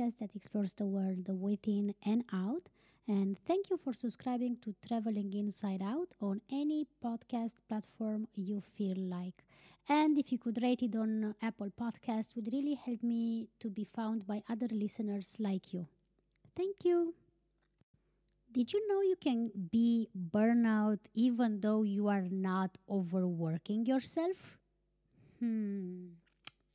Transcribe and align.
podcast 0.00 0.18
that 0.18 0.34
explores 0.34 0.74
the 0.74 0.86
world 0.86 1.28
within 1.28 1.94
and 2.04 2.24
out. 2.32 2.68
And 3.08 3.38
thank 3.46 3.70
you 3.70 3.76
for 3.76 3.92
subscribing 3.92 4.58
to 4.62 4.74
Traveling 4.86 5.32
Inside 5.34 5.82
Out 5.82 6.08
on 6.20 6.40
any 6.50 6.86
podcast 7.04 7.54
platform 7.68 8.26
you 8.34 8.60
feel 8.60 8.96
like. 8.96 9.44
And 9.88 10.18
if 10.18 10.30
you 10.30 10.38
could 10.38 10.62
rate 10.62 10.82
it 10.82 10.94
on 10.94 11.34
Apple 11.42 11.70
Podcasts, 11.80 12.36
would 12.36 12.52
really 12.52 12.74
help 12.74 13.02
me 13.02 13.48
to 13.58 13.68
be 13.68 13.84
found 13.84 14.26
by 14.26 14.42
other 14.48 14.68
listeners 14.70 15.36
like 15.40 15.72
you. 15.72 15.86
Thank 16.56 16.84
you. 16.84 17.14
Did 18.52 18.72
you 18.72 18.86
know 18.88 19.00
you 19.00 19.16
can 19.16 19.50
be 19.70 20.08
burnout 20.16 20.98
even 21.14 21.60
though 21.60 21.82
you 21.82 22.08
are 22.08 22.28
not 22.30 22.78
overworking 22.88 23.86
yourself? 23.86 24.58
Hmm. 25.38 26.08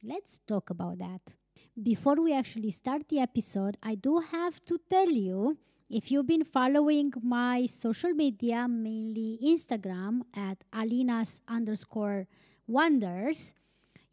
Let's 0.03 0.39
talk 0.39 0.69
about 0.69 0.99
that. 0.99 1.35
Before 1.81 2.15
we 2.15 2.33
actually 2.33 2.71
start 2.71 3.09
the 3.09 3.19
episode, 3.19 3.75
I 3.83 3.95
do 3.95 4.19
have 4.19 4.61
to 4.61 4.79
tell 4.89 5.09
you 5.09 5.57
if 5.89 6.09
you've 6.09 6.25
been 6.25 6.45
following 6.45 7.11
my 7.21 7.65
social 7.65 8.11
media, 8.11 8.65
mainly 8.65 9.37
Instagram 9.43 10.21
at 10.33 10.63
Alinas 10.73 11.41
underscore 11.49 12.27
wonders, 12.65 13.53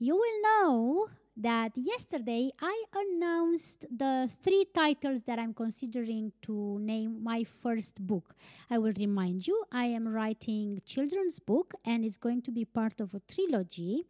you 0.00 0.16
will 0.16 0.42
know 0.42 1.06
that 1.36 1.70
yesterday 1.76 2.50
I 2.60 2.84
announced 2.96 3.86
the 3.96 4.28
three 4.42 4.66
titles 4.74 5.22
that 5.28 5.38
I'm 5.38 5.54
considering 5.54 6.32
to 6.42 6.80
name 6.80 7.22
my 7.22 7.44
first 7.44 8.04
book. 8.04 8.34
I 8.70 8.78
will 8.78 8.92
remind 8.98 9.46
you, 9.46 9.64
I 9.70 9.84
am 9.84 10.08
writing 10.08 10.82
children's 10.84 11.38
book 11.38 11.74
and 11.84 12.04
it's 12.04 12.16
going 12.16 12.42
to 12.42 12.50
be 12.50 12.64
part 12.64 13.00
of 13.00 13.14
a 13.14 13.20
trilogy. 13.20 14.08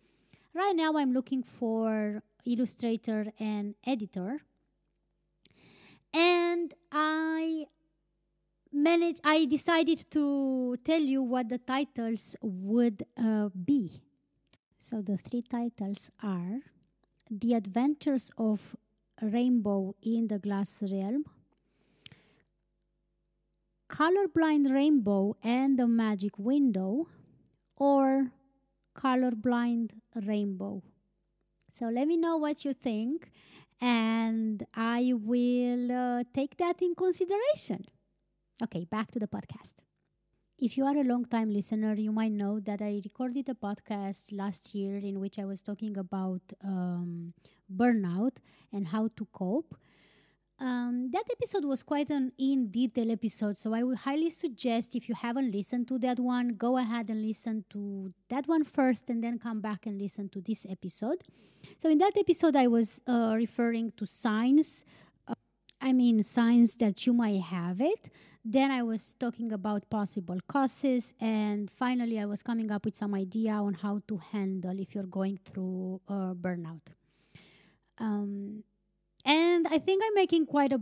Right 0.55 0.75
now 0.75 0.97
I'm 0.97 1.13
looking 1.13 1.43
for 1.43 2.23
illustrator 2.45 3.27
and 3.39 3.75
editor. 3.87 4.41
And 6.15 6.75
I 6.91 7.67
managed 8.73 9.21
I 9.25 9.45
decided 9.45 10.11
to 10.11 10.77
tell 10.85 11.01
you 11.01 11.23
what 11.23 11.49
the 11.49 11.59
titles 11.59 12.37
would 12.43 13.05
uh, 13.17 13.49
be. 13.49 14.03
So 14.79 15.01
the 15.01 15.17
three 15.17 15.43
titles 15.43 16.11
are 16.23 16.59
The 17.31 17.55
Adventures 17.55 18.31
of 18.37 18.75
Rainbow 19.21 19.95
in 20.03 20.27
the 20.27 20.39
Glass 20.39 20.83
Realm, 20.83 21.25
Colorblind 23.89 24.73
Rainbow 24.73 25.37
and 25.43 25.79
the 25.79 25.87
Magic 25.87 26.37
Window, 26.39 27.07
or 27.77 28.33
Colorblind 28.97 29.93
Rainbow. 30.27 30.83
So 31.73 31.87
let 31.89 32.07
me 32.07 32.17
know 32.19 32.37
what 32.37 32.65
you 32.65 32.75
think, 32.75 33.31
and 33.81 34.63
I 34.75 35.13
will 35.17 35.91
uh, 35.91 36.25
take 36.35 36.57
that 36.59 36.83
in 36.83 36.95
consideration. 36.95 37.87
Okay, 38.63 38.85
back 38.85 39.11
to 39.13 39.19
the 39.19 39.27
podcast. 39.29 39.75
If 40.59 40.77
you 40.79 40.87
are 40.87 40.97
a 40.97 41.05
long 41.05 41.25
time 41.27 41.51
listener, 41.51 41.95
you 41.95 42.13
might 42.13 42.33
know 42.33 42.61
that 42.61 42.83
I 42.83 43.01
recorded 43.05 43.49
a 43.49 43.55
podcast 43.55 44.33
last 44.33 44.75
year 44.75 44.99
in 44.99 45.21
which 45.21 45.39
I 45.39 45.45
was 45.45 45.63
talking 45.63 45.97
about 45.99 46.43
um, 46.65 47.35
burnout 47.75 48.37
and 48.73 48.89
how 48.89 49.09
to 49.17 49.27
cope. 49.33 49.75
Um, 50.59 51.11
that 51.13 51.25
episode 51.31 51.65
was 51.65 51.83
quite 51.83 52.11
an 52.11 52.33
in 52.39 52.69
detail 52.71 53.11
episode, 53.11 53.57
so 53.57 53.75
I 53.75 53.83
would 53.83 53.99
highly 53.99 54.31
suggest 54.31 54.95
if 54.95 55.09
you 55.09 55.15
haven't 55.15 55.51
listened 55.51 55.89
to 55.89 55.99
that 56.01 56.21
one, 56.21 56.51
go 56.51 56.77
ahead 56.79 57.11
and 57.11 57.21
listen 57.27 57.65
to 57.71 58.13
that 58.29 58.47
one 58.47 58.63
first 58.63 59.11
and 59.11 59.25
then 59.25 59.39
come 59.39 59.61
back 59.61 59.87
and 59.87 60.01
listen 60.01 60.29
to 60.29 60.41
this 60.41 60.65
episode. 60.69 61.25
So, 61.79 61.91
in 61.91 61.99
that 61.99 62.17
episode, 62.17 62.55
I 62.55 62.69
was 62.69 63.01
uh, 63.09 63.33
referring 63.35 63.93
to 63.97 64.07
signs. 64.07 64.85
Uh, 65.27 65.35
I 65.81 65.93
mean, 65.93 66.23
signs 66.23 66.77
that 66.77 67.07
you 67.07 67.13
might 67.13 67.41
have 67.41 67.81
it. 67.81 68.11
Then 68.45 68.71
I 68.71 68.83
was 68.83 69.15
talking 69.15 69.53
about 69.53 69.89
possible 69.91 70.39
causes, 70.49 71.15
and 71.21 71.71
finally, 71.71 72.21
I 72.21 72.27
was 72.27 72.43
coming 72.43 72.71
up 72.71 72.85
with 72.85 72.95
some 72.95 73.15
idea 73.15 73.53
on 73.53 73.75
how 73.75 74.01
to 74.09 74.17
handle 74.33 74.79
if 74.79 74.95
you're 74.95 75.05
going 75.05 75.39
through 75.45 76.01
uh, 76.09 76.35
burnout. 76.35 76.87
Um, 77.99 78.65
and 79.25 79.67
I 79.69 79.79
think 79.79 80.03
I'm 80.07 80.15
making 80.15 80.47
quite 80.47 80.73
a. 80.73 80.81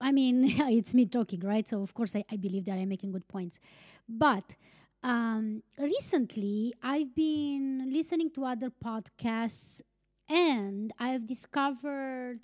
I 0.00 0.12
mean, 0.12 0.44
it's 0.68 0.94
me 0.94 1.06
talking, 1.06 1.40
right? 1.40 1.66
So 1.66 1.82
of 1.82 1.94
course 1.94 2.16
I, 2.16 2.24
I 2.30 2.36
believe 2.36 2.64
that 2.66 2.78
I'm 2.78 2.88
making 2.88 3.12
good 3.12 3.28
points, 3.28 3.60
but 4.08 4.54
um, 5.02 5.62
recently 5.78 6.74
I've 6.82 7.14
been 7.14 7.92
listening 7.92 8.30
to 8.32 8.44
other 8.44 8.70
podcasts, 8.70 9.82
and 10.28 10.92
I've 10.98 11.26
discovered 11.26 12.40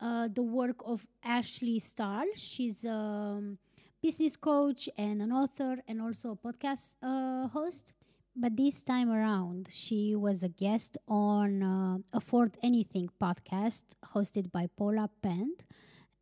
uh, 0.00 0.28
the 0.32 0.42
work 0.42 0.82
of 0.84 1.06
Ashley 1.24 1.78
Stahl. 1.78 2.26
She's 2.34 2.84
a 2.84 2.92
um, 2.92 3.58
business 4.02 4.36
coach 4.36 4.88
and 4.98 5.22
an 5.22 5.30
author, 5.32 5.76
and 5.86 6.02
also 6.02 6.32
a 6.32 6.36
podcast 6.36 6.96
uh, 7.02 7.48
host. 7.48 7.92
But 8.34 8.56
this 8.56 8.82
time 8.82 9.10
around, 9.10 9.68
she 9.70 10.16
was 10.16 10.42
a 10.42 10.48
guest 10.48 10.96
on 11.06 11.62
uh, 11.62 11.98
Afford 12.14 12.56
Anything 12.62 13.10
podcast 13.20 13.84
hosted 14.14 14.50
by 14.50 14.68
Paula 14.74 15.10
Pant. 15.22 15.62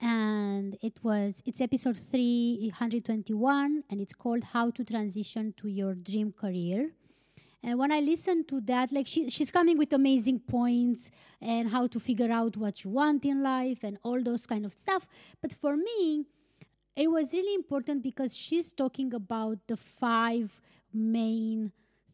And 0.00 0.76
it 0.82 0.98
was, 1.04 1.40
it's 1.46 1.60
episode 1.60 1.96
321, 1.96 3.84
and 3.88 4.00
it's 4.00 4.12
called 4.12 4.42
How 4.42 4.70
to 4.70 4.84
Transition 4.84 5.54
to 5.58 5.68
Your 5.68 5.94
Dream 5.94 6.32
Career. 6.32 6.90
And 7.62 7.78
when 7.78 7.92
I 7.92 8.00
listened 8.00 8.48
to 8.48 8.60
that, 8.62 8.90
like 8.90 9.06
she, 9.06 9.28
she's 9.28 9.52
coming 9.52 9.78
with 9.78 9.92
amazing 9.92 10.40
points 10.40 11.12
and 11.40 11.68
how 11.68 11.86
to 11.86 12.00
figure 12.00 12.32
out 12.32 12.56
what 12.56 12.82
you 12.82 12.90
want 12.90 13.24
in 13.24 13.40
life 13.42 13.84
and 13.84 13.98
all 14.02 14.20
those 14.20 14.46
kind 14.46 14.64
of 14.64 14.72
stuff. 14.72 15.06
But 15.40 15.52
for 15.52 15.76
me, 15.76 16.24
it 16.96 17.08
was 17.08 17.32
really 17.32 17.54
important 17.54 18.02
because 18.02 18.36
she's 18.36 18.72
talking 18.72 19.14
about 19.14 19.58
the 19.68 19.76
five 19.76 20.60
main 20.92 21.70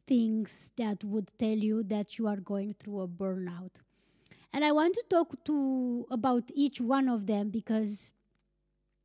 things 0.06 0.70
that 0.76 1.02
would 1.04 1.30
tell 1.38 1.56
you 1.56 1.82
that 1.84 2.18
you 2.18 2.26
are 2.28 2.36
going 2.36 2.74
through 2.74 3.00
a 3.00 3.08
burnout. 3.08 3.76
And 4.52 4.64
I 4.64 4.72
want 4.72 4.94
to 4.94 5.04
talk 5.10 5.44
to 5.44 6.06
about 6.10 6.50
each 6.54 6.80
one 6.80 7.08
of 7.08 7.26
them 7.26 7.50
because 7.50 8.14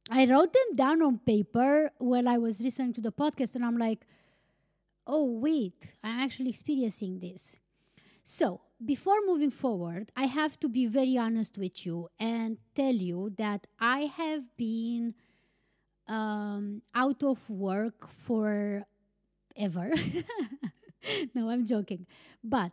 I 0.10 0.26
wrote 0.26 0.54
them 0.54 0.76
down 0.76 1.02
on 1.02 1.20
paper 1.20 1.92
when 2.00 2.28
I 2.28 2.38
was 2.38 2.62
listening 2.62 2.94
to 2.94 3.02
the 3.02 3.12
podcast 3.12 3.56
and 3.56 3.66
I'm 3.66 3.78
like, 3.78 4.06
oh 5.08 5.26
wait, 5.26 5.96
I'm 6.04 6.20
actually 6.20 6.50
experiencing 6.50 7.20
this. 7.20 7.58
So, 8.24 8.62
before 8.84 9.18
moving 9.26 9.52
forward, 9.52 10.12
I 10.16 10.26
have 10.26 10.60
to 10.62 10.70
be 10.70 10.86
very 10.86 11.18
honest 11.18 11.58
with 11.58 11.86
you 11.86 12.10
and 12.20 12.58
tell 12.76 12.94
you 12.94 13.32
that 13.38 13.68
I 13.80 14.12
have 14.16 14.44
been 14.58 15.16
um, 16.08 16.82
out 16.94 17.24
of 17.24 17.50
work 17.50 18.10
for 18.12 18.86
ever. 19.56 19.92
no, 21.36 21.50
I'm 21.50 21.66
joking. 21.66 22.06
But 22.44 22.72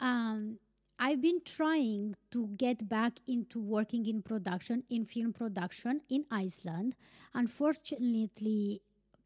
um, 0.00 0.58
I've 0.98 1.20
been 1.20 1.40
trying 1.44 2.14
to 2.30 2.48
get 2.56 2.88
back 2.88 3.14
into 3.26 3.60
working 3.60 4.06
in 4.06 4.22
production, 4.22 4.84
in 4.90 5.04
film 5.04 5.32
production 5.32 6.00
in 6.08 6.24
Iceland. 6.30 6.94
Unfortunately, 7.34 8.80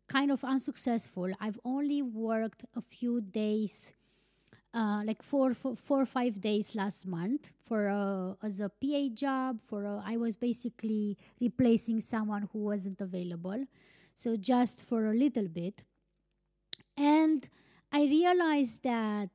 kind 0.09 0.31
of 0.31 0.43
unsuccessful. 0.45 1.31
I've 1.41 1.61
only 1.65 2.01
worked 2.03 2.65
a 2.75 2.81
few 2.81 3.21
days, 3.21 3.93
uh, 4.73 5.03
like 5.05 5.23
four, 5.23 5.53
four, 5.53 5.77
four 5.77 6.01
or 6.01 6.07
five 6.07 6.41
days 6.41 6.75
last 6.75 7.07
month 7.07 7.53
for 7.63 7.89
a, 7.89 8.37
as 8.43 8.61
a 8.61 8.71
PA 8.71 9.09
job. 9.13 9.61
For 9.63 9.85
a, 9.85 10.03
I 10.05 10.17
was 10.17 10.37
basically 10.37 11.19
replacing 11.41 12.01
someone 12.01 12.49
who 12.53 12.61
wasn't 12.61 13.01
available, 13.01 13.65
so 14.15 14.37
just 14.37 14.85
for 14.85 15.07
a 15.07 15.15
little 15.15 15.49
bit, 15.49 15.85
and 16.97 17.47
I 17.93 18.03
realized 18.03 18.83
that 18.83 19.31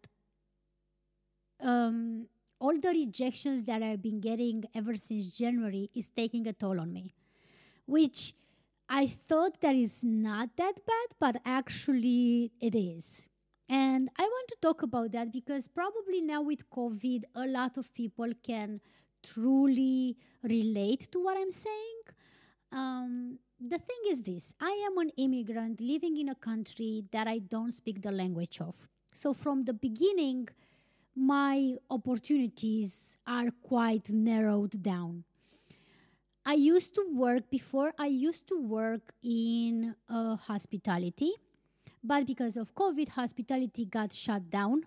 um, 1.61 2.27
all 2.59 2.79
the 2.79 2.89
rejections 2.89 3.63
that 3.65 3.81
I've 3.81 4.01
been 4.01 4.19
getting 4.19 4.63
ever 4.75 4.95
since 4.95 5.37
January 5.37 5.89
is 5.95 6.09
taking 6.09 6.47
a 6.47 6.53
toll 6.53 6.79
on 6.79 6.93
me, 6.93 7.13
which 7.85 8.33
I 8.89 9.07
thought 9.07 9.59
that 9.61 9.75
is 9.75 10.03
not 10.03 10.55
that 10.57 10.75
bad, 10.85 11.07
but 11.19 11.41
actually 11.45 12.51
it 12.61 12.75
is. 12.75 13.27
And 13.69 14.09
I 14.19 14.23
want 14.23 14.47
to 14.49 14.57
talk 14.61 14.83
about 14.83 15.11
that 15.13 15.31
because 15.31 15.67
probably 15.67 16.21
now 16.21 16.41
with 16.41 16.69
COVID, 16.69 17.23
a 17.33 17.47
lot 17.47 17.77
of 17.77 17.93
people 17.93 18.29
can 18.43 18.81
truly 19.23 20.17
relate 20.43 21.11
to 21.11 21.23
what 21.23 21.37
I'm 21.37 21.51
saying. 21.51 22.01
Um, 22.71 23.39
the 23.69 23.77
thing 23.77 24.01
is 24.09 24.21
this 24.23 24.53
I 24.59 24.71
am 24.87 24.97
an 24.97 25.09
immigrant 25.17 25.79
living 25.79 26.17
in 26.17 26.29
a 26.29 26.35
country 26.35 27.05
that 27.11 27.27
I 27.27 27.39
don't 27.39 27.71
speak 27.71 28.01
the 28.01 28.11
language 28.11 28.59
of. 28.61 28.75
So 29.13 29.33
from 29.33 29.63
the 29.63 29.73
beginning, 29.73 30.49
my 31.15 31.75
opportunities 31.89 33.17
are 33.27 33.51
quite 33.61 34.09
narrowed 34.09 34.81
down. 34.81 35.23
I 36.45 36.55
used 36.55 36.93
to 36.95 37.05
work 37.13 37.49
before, 37.49 37.93
I 37.97 38.07
used 38.07 38.47
to 38.49 38.59
work 38.59 39.13
in 39.23 39.95
uh, 40.09 40.35
hospitality, 40.35 41.31
but 42.03 42.25
because 42.25 42.57
of 42.57 42.75
COVID, 42.75 43.09
hospitality 43.09 43.85
got 43.85 44.11
shut 44.11 44.49
down. 44.49 44.81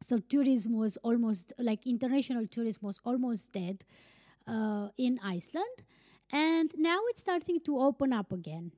So 0.00 0.18
tourism 0.18 0.76
was 0.76 0.96
almost 0.98 1.52
like 1.58 1.86
international 1.86 2.46
tourism 2.46 2.82
was 2.82 3.00
almost 3.04 3.52
dead 3.52 3.84
uh, 4.46 4.88
in 4.96 5.18
Iceland, 5.24 5.84
and 6.32 6.72
now 6.76 7.00
it's 7.08 7.20
starting 7.20 7.60
to 7.60 7.78
open 7.78 8.12
up 8.12 8.32
again. 8.32 8.72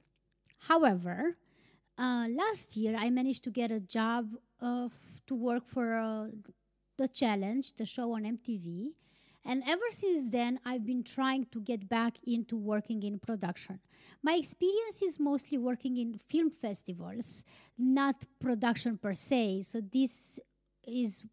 However, 0.69 1.37
uh, 1.99 2.27
last 2.31 2.77
year 2.77 2.97
I 2.99 3.11
managed 3.11 3.45
to 3.45 3.51
get 3.51 3.71
a 3.71 3.81
job 3.81 4.35
uh, 4.61 4.87
f- 4.87 5.21
to 5.27 5.35
work 5.35 5.67
for 5.67 5.95
uh, 5.95 6.29
the 6.99 7.09
challenge, 7.09 7.75
the 7.75 7.87
show 7.87 8.13
on 8.15 8.25
MTV. 8.25 8.93
And 9.45 9.63
ever 9.67 9.85
since 9.91 10.31
then, 10.31 10.61
I've 10.65 10.87
been 10.87 11.03
trying 11.03 11.47
to 11.51 11.61
get 11.61 11.89
back 11.89 12.15
into 12.25 12.57
working 12.57 13.03
in 13.03 13.19
production. 13.19 13.81
My 14.23 14.35
experience 14.35 15.03
is 15.03 15.19
mostly 15.19 15.59
working 15.59 15.97
in 15.97 16.15
film 16.15 16.51
festivals, 16.51 17.45
not 17.77 18.25
production 18.39 18.99
per 18.99 19.15
se. 19.15 19.63
So, 19.63 19.81
this 19.81 20.39
is 20.87 21.25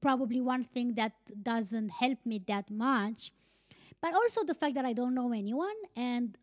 probably 0.00 0.40
one 0.40 0.64
thing 0.64 0.94
that 0.94 1.12
doesn't 1.42 1.90
help 1.90 2.18
me 2.24 2.42
that 2.46 2.70
much. 2.70 3.32
But 4.00 4.14
also 4.14 4.44
the 4.44 4.54
fact 4.54 4.74
that 4.74 4.84
I 4.84 4.92
don't 4.92 5.14
know 5.14 5.32
anyone 5.32 5.74
and 5.96 6.36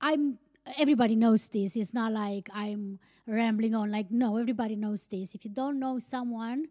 I'm 0.00 0.38
everybody 0.78 1.14
knows 1.14 1.48
this. 1.48 1.76
It's 1.76 1.94
not 1.94 2.12
like 2.12 2.48
I'm 2.52 2.98
rambling 3.26 3.74
on 3.74 3.90
like 3.90 4.10
no, 4.10 4.36
everybody 4.36 4.76
knows 4.76 5.06
this. 5.06 5.34
If 5.34 5.44
you 5.44 5.50
don't 5.50 5.78
know 5.78 5.98
someone, 5.98 6.66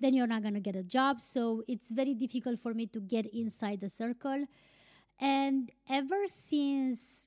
then 0.00 0.14
you're 0.14 0.26
not 0.26 0.42
going 0.42 0.54
to 0.54 0.60
get 0.60 0.76
a 0.76 0.82
job. 0.82 1.20
So 1.20 1.64
it's 1.66 1.90
very 1.90 2.14
difficult 2.14 2.58
for 2.58 2.74
me 2.74 2.86
to 2.86 3.00
get 3.00 3.26
inside 3.26 3.80
the 3.80 3.88
circle. 3.88 4.46
And 5.20 5.70
ever 5.88 6.26
since 6.26 7.26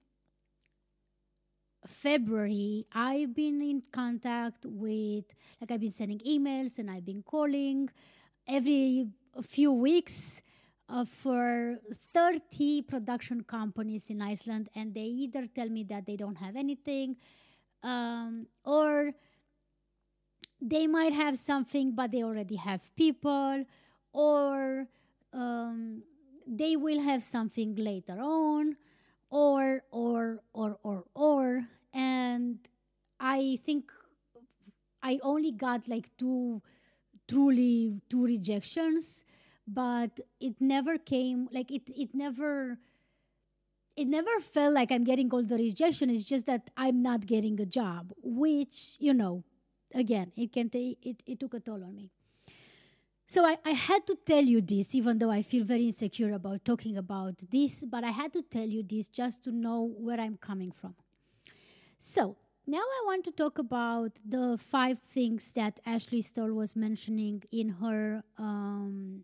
February, 1.85 2.85
I've 2.93 3.35
been 3.35 3.61
in 3.61 3.81
contact 3.91 4.65
with, 4.65 5.25
like, 5.59 5.71
I've 5.71 5.81
been 5.81 5.91
sending 5.91 6.19
emails 6.19 6.79
and 6.79 6.89
I've 6.89 7.05
been 7.05 7.23
calling 7.23 7.89
every 8.47 9.07
few 9.41 9.73
weeks 9.73 10.41
uh, 10.91 11.05
for 11.05 11.79
30 12.13 12.83
production 12.83 13.43
companies 13.43 14.09
in 14.09 14.21
Iceland, 14.21 14.69
and 14.75 14.93
they 14.93 15.01
either 15.01 15.47
tell 15.47 15.69
me 15.69 15.83
that 15.85 16.05
they 16.05 16.17
don't 16.17 16.35
have 16.35 16.55
anything 16.55 17.15
um, 17.83 18.47
or 18.65 19.13
they 20.61 20.85
might 20.87 21.13
have 21.13 21.37
something, 21.39 21.95
but 21.95 22.11
they 22.11 22.23
already 22.23 22.55
have 22.55 22.95
people, 22.95 23.65
or 24.13 24.87
um, 25.33 26.03
they 26.45 26.75
will 26.75 26.99
have 26.99 27.23
something 27.23 27.75
later 27.75 28.19
on, 28.21 28.75
or, 29.29 29.83
or, 29.91 30.43
or, 30.53 30.77
or, 30.83 31.03
or. 31.15 31.65
And 31.93 32.59
I 33.19 33.57
think 33.65 33.91
I 35.01 35.19
only 35.23 35.51
got 35.51 35.87
like 35.87 36.15
two, 36.17 36.61
truly 37.27 38.01
two 38.09 38.25
rejections, 38.25 39.25
but 39.73 40.19
it 40.39 40.55
never 40.59 40.97
came, 40.97 41.47
like, 41.51 41.71
it, 41.71 41.83
it 41.87 42.13
never 42.13 42.77
it 43.97 44.07
never 44.07 44.39
felt 44.39 44.73
like 44.73 44.91
I'm 44.91 45.03
getting 45.03 45.29
all 45.31 45.43
the 45.43 45.57
rejection. 45.57 46.09
It's 46.09 46.23
just 46.23 46.45
that 46.45 46.69
I'm 46.77 47.01
not 47.01 47.25
getting 47.25 47.59
a 47.59 47.65
job, 47.65 48.13
which, 48.23 48.95
you 48.99 49.13
know, 49.13 49.43
again, 49.93 50.31
it 50.35 50.53
can 50.53 50.69
take 50.69 50.97
it, 51.05 51.21
it 51.25 51.39
took 51.39 51.53
a 51.53 51.59
toll 51.59 51.83
on 51.83 51.95
me. 51.95 52.09
So 53.27 53.45
I, 53.45 53.57
I 53.65 53.71
had 53.71 54.05
to 54.07 54.17
tell 54.25 54.43
you 54.43 54.61
this, 54.61 54.93
even 54.93 55.17
though 55.17 55.29
I 55.29 55.41
feel 55.41 55.63
very 55.63 55.85
insecure 55.85 56.33
about 56.33 56.65
talking 56.65 56.97
about 56.97 57.35
this, 57.49 57.85
but 57.85 58.03
I 58.03 58.11
had 58.11 58.33
to 58.33 58.41
tell 58.41 58.67
you 58.67 58.83
this 58.83 59.07
just 59.07 59.43
to 59.43 59.51
know 59.51 59.93
where 59.97 60.19
I'm 60.19 60.37
coming 60.37 60.71
from. 60.71 60.95
So 61.97 62.37
now 62.67 62.79
I 62.79 63.03
want 63.05 63.23
to 63.25 63.31
talk 63.31 63.57
about 63.57 64.11
the 64.25 64.57
five 64.57 64.99
things 64.99 65.51
that 65.53 65.79
Ashley 65.85 66.21
Stahl 66.21 66.53
was 66.53 66.75
mentioning 66.75 67.43
in 67.51 67.69
her 67.69 68.23
um, 68.37 69.23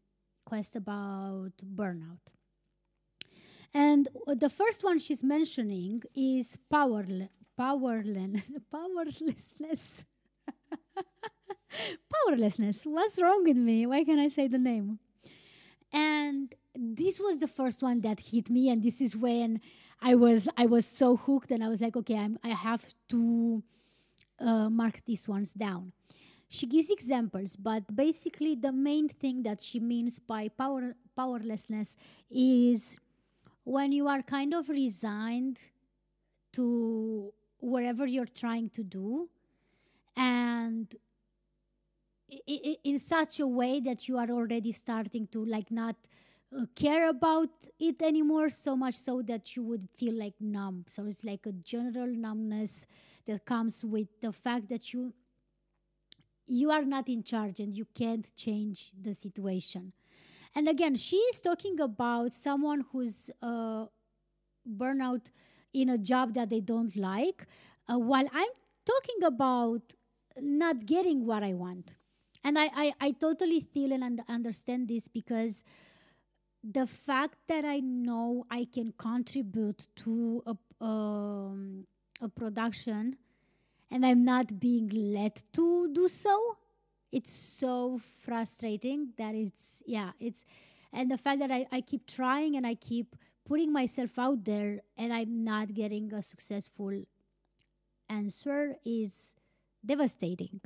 quest 0.50 0.78
about 0.78 1.52
burnout. 1.80 2.26
And 3.74 4.08
the 4.46 4.50
first 4.50 4.82
one 4.82 4.98
she's 4.98 5.24
mentioning 5.24 6.04
is 6.16 6.58
powerless, 6.72 7.30
powerless, 7.58 8.48
powerlessness. 8.72 10.06
Powerlessness. 12.16 12.86
What's 12.86 13.22
wrong 13.22 13.44
with 13.44 13.58
me? 13.58 13.86
Why 13.86 14.06
can't 14.06 14.22
I 14.22 14.30
say 14.30 14.48
the 14.48 14.58
name? 14.58 15.00
And 15.92 16.56
this 16.74 17.20
was 17.20 17.42
the 17.42 17.48
first 17.60 17.84
one 17.84 18.00
that 18.02 18.20
hit 18.32 18.50
me, 18.50 18.70
and 18.70 18.82
this 18.82 19.02
is 19.02 19.16
when 19.16 19.60
I 20.02 20.16
was 20.16 20.48
I 20.56 20.66
was 20.66 20.86
so 20.86 21.18
hooked, 21.18 21.52
and 21.52 21.62
I 21.62 21.68
was 21.68 21.82
like, 21.82 21.98
okay, 21.98 22.18
I'm, 22.18 22.40
I 22.44 22.50
have 22.50 22.86
to 23.10 23.64
uh, 24.40 24.70
mark 24.70 25.02
these 25.06 25.28
ones 25.28 25.52
down. 25.54 25.92
She 26.50 26.66
gives 26.66 26.90
examples, 26.90 27.56
but 27.56 27.94
basically 27.94 28.56
the 28.56 28.72
main 28.72 29.10
thing 29.10 29.44
that 29.44 29.62
she 29.62 29.80
means 29.80 30.20
by 30.20 30.48
power 30.48 30.96
powerlessness 31.16 31.98
is 32.30 33.00
when 33.64 33.92
you 33.92 34.08
are 34.08 34.22
kind 34.22 34.54
of 34.54 34.70
resigned 34.70 35.60
to 36.54 37.34
whatever 37.60 38.06
you're 38.06 38.34
trying 38.34 38.70
to 38.70 38.84
do 38.84 39.30
and 40.16 40.96
in 42.46 43.00
such 43.00 43.40
a 43.40 43.48
way 43.48 43.80
that 43.80 44.08
you 44.08 44.18
are 44.18 44.30
already 44.30 44.72
starting 44.72 45.28
to 45.28 45.46
like 45.46 45.72
not 45.72 45.96
uh, 46.56 46.66
care 46.76 47.10
about 47.10 47.50
it 47.80 48.02
anymore 48.02 48.50
so 48.50 48.76
much 48.76 48.96
so 48.96 49.22
that 49.22 49.56
you 49.56 49.64
would 49.64 49.88
feel 49.96 50.14
like 50.14 50.34
numb. 50.40 50.86
So 50.88 51.06
it's 51.06 51.24
like 51.24 51.46
a 51.46 51.52
general 51.52 52.08
numbness 52.08 52.88
that 53.26 53.46
comes 53.46 53.84
with 53.84 54.08
the 54.22 54.32
fact 54.32 54.70
that 54.70 54.94
you 54.94 55.14
you 56.48 56.72
are 56.72 56.84
not 56.84 57.10
in 57.10 57.24
charge 57.24 57.60
and 57.60 57.76
you 57.76 57.86
can't 57.94 58.34
change 58.36 58.92
the 59.00 59.14
situation 59.14 59.92
and 60.56 60.68
again 60.68 60.96
she 60.96 61.18
is 61.18 61.42
talking 61.42 61.80
about 61.80 62.34
someone 62.34 62.86
who's 62.92 63.30
uh, 63.42 63.86
burnout 64.78 65.28
in 65.74 65.90
a 65.90 65.98
job 65.98 66.34
that 66.34 66.50
they 66.50 66.60
don't 66.60 66.96
like 66.96 67.46
uh, 67.90 67.98
while 67.98 68.28
i'm 68.34 68.50
talking 68.88 69.24
about 69.24 69.94
not 70.42 70.86
getting 70.86 71.26
what 71.26 71.44
I 71.44 71.54
want. 71.54 71.96
And 72.44 72.58
I, 72.58 72.70
I, 72.76 72.94
I 73.02 73.12
totally 73.12 73.60
feel 73.60 73.92
and 73.92 74.22
understand 74.30 74.88
this 74.88 75.08
because 75.08 75.64
the 76.64 76.88
fact 76.88 77.36
that 77.48 77.66
I 77.66 77.80
know 77.80 78.46
I 78.50 78.68
can 78.72 78.94
contribute 78.98 79.88
to 79.98 80.44
a, 80.46 80.84
um, 80.84 81.86
a 82.22 82.30
production 82.30 83.18
and 83.90 84.06
I'm 84.06 84.24
not 84.24 84.60
being 84.60 84.90
led 84.90 85.42
to 85.54 85.92
do 85.94 86.08
so, 86.08 86.58
it's 87.12 87.32
so 87.32 87.98
frustrating 87.98 89.14
that 89.18 89.34
it's, 89.34 89.82
yeah, 89.86 90.12
it's, 90.20 90.46
and 90.92 91.10
the 91.10 91.18
fact 91.18 91.40
that 91.40 91.52
I, 91.52 91.66
I 91.72 91.82
keep 91.82 92.06
trying 92.06 92.56
and 92.56 92.68
I 92.68 92.76
keep 92.76 93.16
putting 93.46 93.72
myself 93.72 94.20
out 94.20 94.44
there 94.44 94.82
and 94.98 95.14
I'm 95.14 95.44
not 95.44 95.74
getting 95.74 96.14
a 96.14 96.22
successful 96.22 97.04
answer 98.10 98.76
is 98.86 99.36
devastating. 99.86 100.60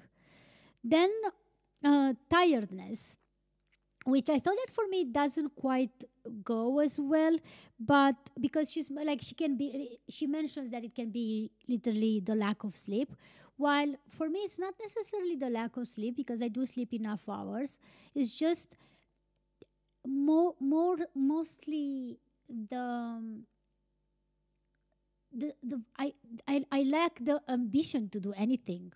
Then 0.84 1.12
uh, 1.84 2.14
tiredness, 2.30 3.18
which 4.06 4.30
I 4.30 4.40
thought 4.40 4.58
that 4.66 4.74
for 4.74 4.88
me 4.90 5.04
doesn't 5.06 5.56
quite 5.56 6.04
go 6.44 6.80
as 6.80 7.00
well, 7.00 7.38
but 7.80 8.16
because 8.40 8.72
she's 8.72 8.90
like 8.90 9.22
she 9.22 9.36
can 9.36 9.58
be, 9.58 10.00
she 10.10 10.28
mentions 10.28 10.72
that 10.72 10.84
it 10.84 10.96
can 10.96 11.12
be 11.12 11.52
literally 11.68 12.20
the 12.20 12.36
lack 12.36 12.64
of 12.64 12.76
sleep. 12.76 13.14
While 13.58 13.96
for 14.10 14.28
me, 14.28 14.40
it's 14.40 14.58
not 14.58 14.74
necessarily 14.82 15.36
the 15.36 15.50
lack 15.50 15.78
of 15.78 15.88
sleep 15.88 16.16
because 16.16 16.42
I 16.42 16.48
do 16.48 16.66
sleep 16.66 16.94
enough 16.94 17.30
hours. 17.30 17.80
It's 18.16 18.34
just 18.36 18.76
more, 20.08 20.56
more, 20.60 20.98
mostly 21.16 22.20
the 22.50 22.78
um, 22.78 23.46
the, 25.34 25.54
the 25.64 25.82
I, 25.98 26.14
I 26.48 26.66
I 26.72 26.84
lack 26.84 27.20
the 27.20 27.42
ambition 27.48 28.10
to 28.10 28.20
do 28.20 28.34
anything. 28.34 28.92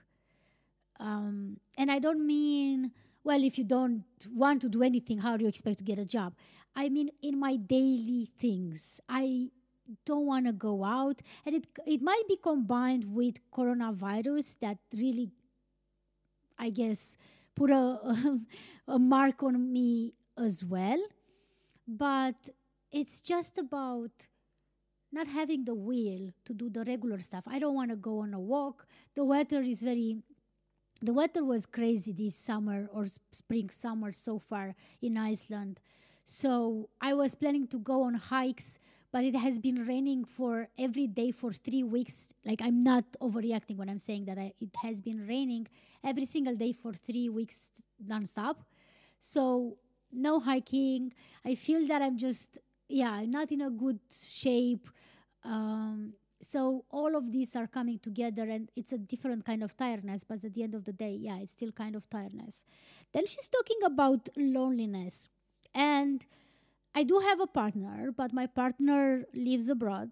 Um, 0.99 1.57
and 1.77 1.91
I 1.91 1.99
don't 1.99 2.25
mean, 2.25 2.91
well, 3.25 3.43
if 3.43 3.57
you 3.57 3.63
don't 3.63 4.03
want 4.31 4.61
to 4.61 4.69
do 4.69 4.83
anything, 4.83 5.17
how 5.17 5.35
do 5.35 5.43
you 5.43 5.49
expect 5.49 5.79
to 5.79 5.83
get 5.83 5.97
a 5.97 6.05
job? 6.05 6.35
I 6.75 6.89
mean, 6.89 7.09
in 7.23 7.39
my 7.39 7.55
daily 7.55 8.29
things, 8.37 9.01
I 9.09 9.49
don't 10.05 10.27
want 10.27 10.45
to 10.45 10.53
go 10.53 10.83
out. 10.85 11.21
And 11.43 11.55
it, 11.55 11.67
it 11.87 12.01
might 12.03 12.21
be 12.29 12.37
combined 12.37 13.03
with 13.11 13.35
coronavirus 13.51 14.59
that 14.59 14.77
really, 14.93 15.31
I 16.59 16.69
guess, 16.69 17.17
put 17.55 17.71
a, 17.71 18.39
a 18.87 18.99
mark 18.99 19.41
on 19.41 19.73
me 19.73 20.13
as 20.37 20.63
well. 20.63 21.03
But 21.87 22.49
it's 22.91 23.21
just 23.21 23.57
about 23.57 24.11
not 25.11 25.27
having 25.27 25.65
the 25.65 25.73
will 25.73 26.29
to 26.45 26.53
do 26.53 26.69
the 26.69 26.83
regular 26.83 27.17
stuff. 27.19 27.45
I 27.47 27.57
don't 27.57 27.73
want 27.73 27.89
to 27.89 27.95
go 27.95 28.19
on 28.19 28.35
a 28.35 28.39
walk. 28.39 28.85
The 29.15 29.23
weather 29.23 29.61
is 29.61 29.81
very 29.81 30.17
the 31.01 31.13
weather 31.13 31.43
was 31.43 31.65
crazy 31.65 32.11
this 32.11 32.35
summer 32.35 32.89
or 32.91 33.05
spring 33.31 33.69
summer 33.69 34.11
so 34.11 34.39
far 34.39 34.75
in 35.01 35.17
Iceland. 35.17 35.79
So 36.23 36.89
I 37.01 37.13
was 37.13 37.35
planning 37.35 37.67
to 37.67 37.77
go 37.77 38.03
on 38.03 38.15
hikes, 38.15 38.79
but 39.11 39.23
it 39.23 39.35
has 39.35 39.59
been 39.59 39.85
raining 39.85 40.25
for 40.25 40.67
every 40.77 41.07
day 41.07 41.31
for 41.31 41.53
three 41.53 41.83
weeks. 41.83 42.33
Like 42.43 42.61
I'm 42.61 42.81
not 42.81 43.05
overreacting 43.21 43.77
when 43.77 43.89
I'm 43.89 43.99
saying 43.99 44.25
that 44.25 44.37
I, 44.37 44.53
it 44.59 44.75
has 44.81 44.99
been 45.01 45.27
raining 45.27 45.67
every 46.03 46.25
single 46.25 46.55
day 46.55 46.71
for 46.73 46.93
three 46.93 47.29
weeks 47.29 47.71
nonstop. 48.03 48.55
So 49.19 49.77
no 50.11 50.39
hiking. 50.39 51.13
I 51.45 51.55
feel 51.55 51.85
that 51.87 52.01
I'm 52.01 52.17
just 52.17 52.57
yeah, 52.87 53.23
not 53.27 53.51
in 53.51 53.61
a 53.61 53.69
good 53.69 53.99
shape. 54.11 54.87
Um, 55.43 56.13
so 56.41 56.85
all 56.89 57.15
of 57.15 57.31
these 57.31 57.55
are 57.55 57.67
coming 57.67 57.99
together 57.99 58.43
and 58.43 58.69
it's 58.75 58.93
a 58.93 58.97
different 58.97 59.45
kind 59.45 59.63
of 59.63 59.75
tiredness 59.75 60.23
but 60.23 60.43
at 60.43 60.53
the 60.53 60.63
end 60.63 60.75
of 60.75 60.83
the 60.85 60.93
day 60.93 61.11
yeah 61.19 61.37
it's 61.37 61.51
still 61.51 61.71
kind 61.71 61.95
of 61.95 62.09
tiredness. 62.09 62.63
Then 63.13 63.25
she's 63.25 63.47
talking 63.47 63.79
about 63.83 64.29
loneliness. 64.37 65.29
And 65.73 66.25
i 66.93 67.03
do 67.03 67.19
have 67.19 67.41
a 67.41 67.47
partner 67.47 68.11
but 68.15 68.33
my 68.33 68.47
partner 68.47 69.25
lives 69.33 69.69
abroad. 69.69 70.11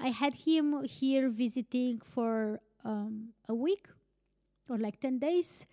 I 0.00 0.08
had 0.08 0.34
him 0.34 0.84
here 0.84 1.28
visiting 1.28 2.00
for 2.00 2.60
um, 2.84 3.28
a 3.48 3.54
week 3.54 3.86
or 4.68 4.78
like 4.78 5.00
10 5.00 5.18
days. 5.18 5.66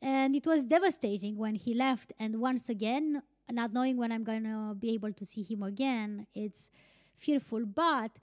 And 0.00 0.34
it 0.34 0.46
was 0.46 0.64
devastating 0.64 1.36
when 1.36 1.54
he 1.54 1.74
left. 1.74 2.12
And 2.18 2.40
once 2.40 2.68
again 2.68 3.22
not 3.50 3.72
knowing 3.72 3.98
when 3.98 4.10
i'm 4.10 4.24
going 4.24 4.44
to 4.44 4.74
be 4.74 4.94
able 4.94 5.12
to 5.12 5.26
see 5.26 5.42
him 5.42 5.62
again 5.62 6.26
it's 6.34 6.70
fearful. 7.14 7.64
But 7.66 8.18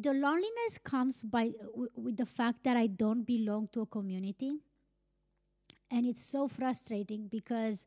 the 0.00 0.12
loneliness 0.14 0.78
comes 0.82 1.22
by 1.22 1.50
w- 1.72 1.90
with 1.96 2.16
the 2.16 2.26
fact 2.26 2.64
that 2.64 2.76
I 2.76 2.86
don't 2.88 3.24
belong 3.24 3.68
to 3.72 3.82
a 3.82 3.86
community, 3.86 4.58
and 5.90 6.06
it's 6.06 6.24
so 6.24 6.48
frustrating 6.48 7.28
because 7.28 7.86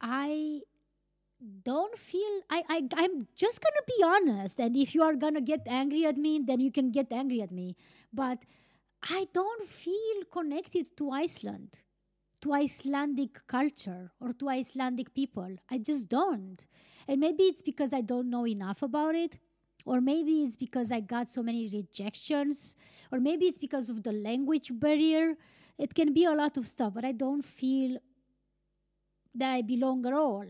I 0.00 0.62
don't 1.64 1.96
feel 1.96 2.40
I, 2.50 2.62
I 2.68 2.88
I'm 2.96 3.26
just 3.34 3.60
gonna 3.62 3.86
be 3.86 4.02
honest, 4.04 4.60
and 4.60 4.76
if 4.76 4.94
you 4.94 5.02
are 5.02 5.14
gonna 5.14 5.40
get 5.40 5.62
angry 5.66 6.04
at 6.06 6.16
me, 6.16 6.40
then 6.44 6.60
you 6.60 6.70
can 6.70 6.90
get 6.90 7.12
angry 7.12 7.40
at 7.42 7.50
me. 7.50 7.76
But 8.12 8.44
I 9.02 9.28
don't 9.32 9.66
feel 9.68 10.24
connected 10.32 10.96
to 10.98 11.10
Iceland, 11.10 11.82
to 12.42 12.54
Icelandic 12.54 13.46
culture, 13.48 14.12
or 14.20 14.32
to 14.34 14.48
Icelandic 14.50 15.14
people. 15.14 15.56
I 15.70 15.78
just 15.78 16.08
don't. 16.08 16.66
And 17.08 17.20
maybe 17.20 17.44
it's 17.44 17.62
because 17.62 17.92
I 17.94 18.02
don't 18.02 18.30
know 18.30 18.46
enough 18.46 18.82
about 18.82 19.14
it 19.14 19.38
or 19.84 20.00
maybe 20.00 20.42
it's 20.42 20.56
because 20.56 20.92
I 20.92 21.00
got 21.00 21.28
so 21.28 21.42
many 21.42 21.68
rejections, 21.68 22.76
or 23.10 23.20
maybe 23.20 23.46
it's 23.46 23.58
because 23.58 23.88
of 23.88 24.02
the 24.02 24.12
language 24.12 24.70
barrier. 24.72 25.34
It 25.78 25.94
can 25.94 26.12
be 26.12 26.24
a 26.24 26.32
lot 26.34 26.56
of 26.56 26.66
stuff, 26.66 26.94
but 26.94 27.04
I 27.04 27.12
don't 27.12 27.42
feel 27.42 27.98
that 29.34 29.52
I 29.52 29.62
belong 29.62 30.06
at 30.06 30.12
all. 30.12 30.44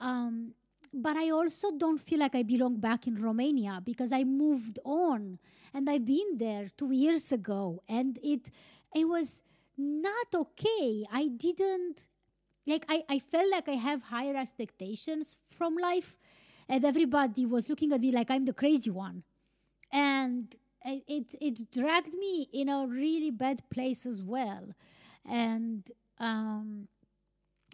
Um, 0.00 0.54
but 0.92 1.16
I 1.16 1.30
also 1.30 1.72
don't 1.76 1.98
feel 1.98 2.20
like 2.20 2.34
I 2.34 2.42
belong 2.42 2.76
back 2.78 3.06
in 3.06 3.16
Romania 3.16 3.82
because 3.84 4.12
I 4.12 4.24
moved 4.24 4.78
on 4.84 5.38
and 5.74 5.90
I've 5.90 6.04
been 6.04 6.38
there 6.38 6.68
two 6.76 6.92
years 6.92 7.32
ago, 7.32 7.82
and 7.88 8.18
it 8.22 8.50
it 8.94 9.06
was 9.06 9.42
not 9.76 10.28
okay. 10.34 11.04
I 11.12 11.28
didn't 11.28 12.08
like 12.66 12.86
I, 12.88 13.04
I 13.08 13.18
felt 13.18 13.50
like 13.50 13.68
I 13.68 13.74
have 13.74 14.04
higher 14.04 14.36
expectations 14.36 15.36
from 15.48 15.76
life 15.76 16.16
and 16.68 16.84
everybody 16.84 17.46
was 17.46 17.68
looking 17.68 17.92
at 17.92 18.00
me 18.00 18.12
like 18.12 18.30
I'm 18.30 18.44
the 18.44 18.52
crazy 18.52 18.90
one. 18.90 19.22
And 19.92 20.54
it, 20.84 21.34
it, 21.40 21.70
dragged 21.70 22.14
me 22.14 22.48
in 22.52 22.68
a 22.68 22.86
really 22.86 23.30
bad 23.30 23.62
place 23.70 24.06
as 24.06 24.22
well. 24.22 24.68
And 25.28 25.88
um, 26.18 26.88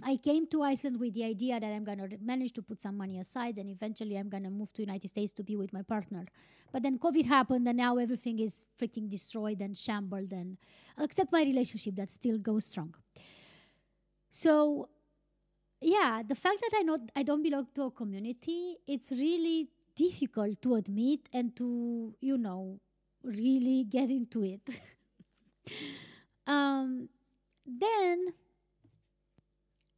I 0.03 0.17
came 0.17 0.47
to 0.49 0.63
Iceland 0.63 0.99
with 0.99 1.15
the 1.15 1.25
idea 1.25 1.61
that 1.61 1.67
I'm 1.67 1.85
going 1.85 1.99
to 1.99 2.19
manage 2.21 2.53
to 2.55 2.63
put 2.63 2.81
some 2.81 2.97
money 2.97 3.19
aside 3.19 3.59
and 3.59 3.69
eventually 3.69 4.17
I'm 4.17 4.29
going 4.29 4.45
to 4.45 4.51
move 4.51 4.73
to 4.73 4.79
the 4.79 4.87
United 4.87 5.09
States 5.09 5.33
to 5.33 5.43
be 5.43 5.57
with 5.57 5.73
my 5.73 5.83
partner. 5.83 6.27
But 6.73 6.83
then 6.83 6.99
COVID 6.99 7.27
happened 7.27 7.69
and 7.69 7.77
now 7.77 7.99
everything 7.99 8.39
is 8.39 8.65
freaking 8.81 9.09
destroyed 9.09 9.61
and 9.61 9.77
shambled 9.77 10.33
and 10.33 10.57
except 10.99 11.33
my 11.33 11.43
relationship 11.43 11.97
that 11.97 12.11
still 12.11 12.39
goes 12.39 12.65
strong. 12.65 12.95
So 14.31 14.89
yeah, 15.83 16.23
the 16.27 16.35
fact 16.35 16.59
that 16.61 16.79
I 16.79 16.83
not 16.83 17.01
I 17.17 17.23
don't 17.23 17.43
belong 17.43 17.67
to 17.75 17.85
a 17.85 17.91
community, 17.91 18.77
it's 18.87 19.11
really 19.13 19.69
difficult 19.95 20.63
to 20.63 20.77
admit 20.77 21.29
and 21.33 21.55
to 21.57 22.15
you 22.21 22.39
know 22.39 22.81
really 23.23 23.85
get 23.85 24.11
into 24.11 24.43
it. 24.43 24.63
um, 26.47 27.09
then 27.67 28.35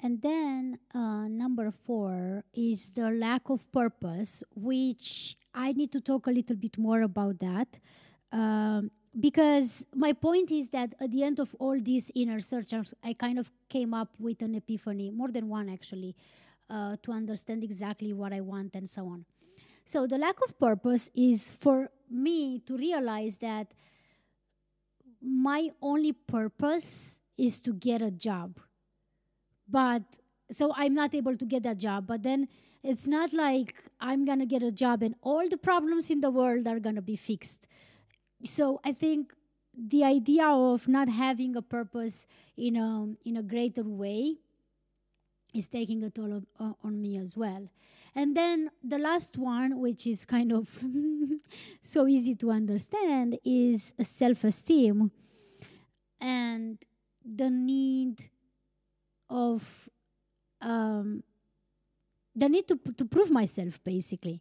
and 0.01 0.21
then 0.21 0.79
uh, 0.95 1.29
number 1.29 1.71
four 1.71 2.45
is 2.53 2.93
the 2.93 3.11
lack 3.11 3.49
of 3.49 3.71
purpose, 3.73 4.43
which 4.55 5.37
I 5.55 5.73
need 5.73 5.93
to 5.93 6.01
talk 6.01 6.27
a 6.27 6.31
little 6.31 6.57
bit 6.57 6.77
more 6.77 7.01
about 7.03 7.39
that. 7.39 7.79
Um, 8.31 8.91
because 9.19 9.87
my 9.95 10.13
point 10.13 10.51
is 10.51 10.71
that 10.71 10.95
at 11.01 11.11
the 11.11 11.23
end 11.23 11.39
of 11.39 11.55
all 11.59 11.79
these 11.81 12.11
inner 12.15 12.41
searches, 12.41 12.95
I 13.03 13.13
kind 13.13 13.39
of 13.39 13.51
came 13.69 13.95
up 13.95 14.15
with 14.19 14.43
an 14.43 14.55
epiphany, 14.55 15.11
more 15.11 15.29
than 15.29 15.49
one 15.49 15.69
actually, 15.69 16.17
uh, 16.69 16.97
to 17.03 17.13
understand 17.13 17.63
exactly 17.63 18.13
what 18.13 18.33
I 18.33 18.41
want 18.41 18.75
and 18.75 18.89
so 18.89 19.07
on. 19.07 19.25
So 19.85 20.07
the 20.07 20.19
lack 20.19 20.37
of 20.43 20.59
purpose 20.59 21.11
is 21.15 21.53
for 21.61 21.91
me 22.11 22.59
to 22.61 22.77
realize 22.77 23.39
that 23.39 23.75
my 25.23 25.71
only 25.81 26.13
purpose 26.13 27.21
is 27.37 27.61
to 27.61 27.73
get 27.73 28.03
a 28.03 28.11
job. 28.11 28.59
But 29.69 30.03
so 30.51 30.73
I'm 30.77 30.95
not 30.95 31.15
able 31.15 31.37
to 31.37 31.45
get 31.45 31.63
that 31.63 31.79
job, 31.79 32.07
but 32.07 32.23
then 32.23 32.49
it's 32.83 33.09
not 33.09 33.33
like 33.33 33.75
I'm 34.01 34.25
gonna 34.25 34.47
get 34.47 34.63
a 34.63 34.73
job 34.73 35.03
and 35.03 35.15
all 35.23 35.49
the 35.49 35.57
problems 35.57 36.11
in 36.11 36.21
the 36.21 36.31
world 36.31 36.67
are 36.67 36.81
gonna 36.81 37.03
be 37.03 37.17
fixed 37.17 37.69
so 38.45 38.81
I 38.85 38.93
think 38.93 39.33
the 39.77 40.05
idea 40.05 40.47
of 40.47 40.87
not 40.87 41.09
having 41.09 41.57
a 41.57 41.63
purpose 41.63 42.27
in 42.57 42.77
a 42.77 43.09
in 43.25 43.37
a 43.37 43.43
greater 43.43 43.83
way 43.83 44.37
is 45.53 45.69
taking 45.69 46.03
a 46.03 46.11
toll 46.11 46.33
of, 46.33 46.47
uh, 46.59 46.73
on 46.83 47.01
me 47.01 47.17
as 47.17 47.37
well. 47.37 47.69
And 48.15 48.37
then 48.37 48.71
the 48.83 48.99
last 48.99 49.39
one, 49.39 49.79
which 49.79 50.07
is 50.07 50.25
kind 50.25 50.53
of 50.53 50.85
so 51.81 52.07
easy 52.07 52.35
to 52.37 52.51
understand, 52.51 53.39
is 53.45 53.95
self-esteem 54.01 55.11
and 56.21 56.79
the 57.25 57.51
need 57.51 58.31
of 59.31 59.89
um, 60.61 61.23
the 62.35 62.49
need 62.49 62.67
to 62.69 62.77
to 62.97 63.05
prove 63.05 63.31
myself, 63.31 63.83
basically. 63.85 64.41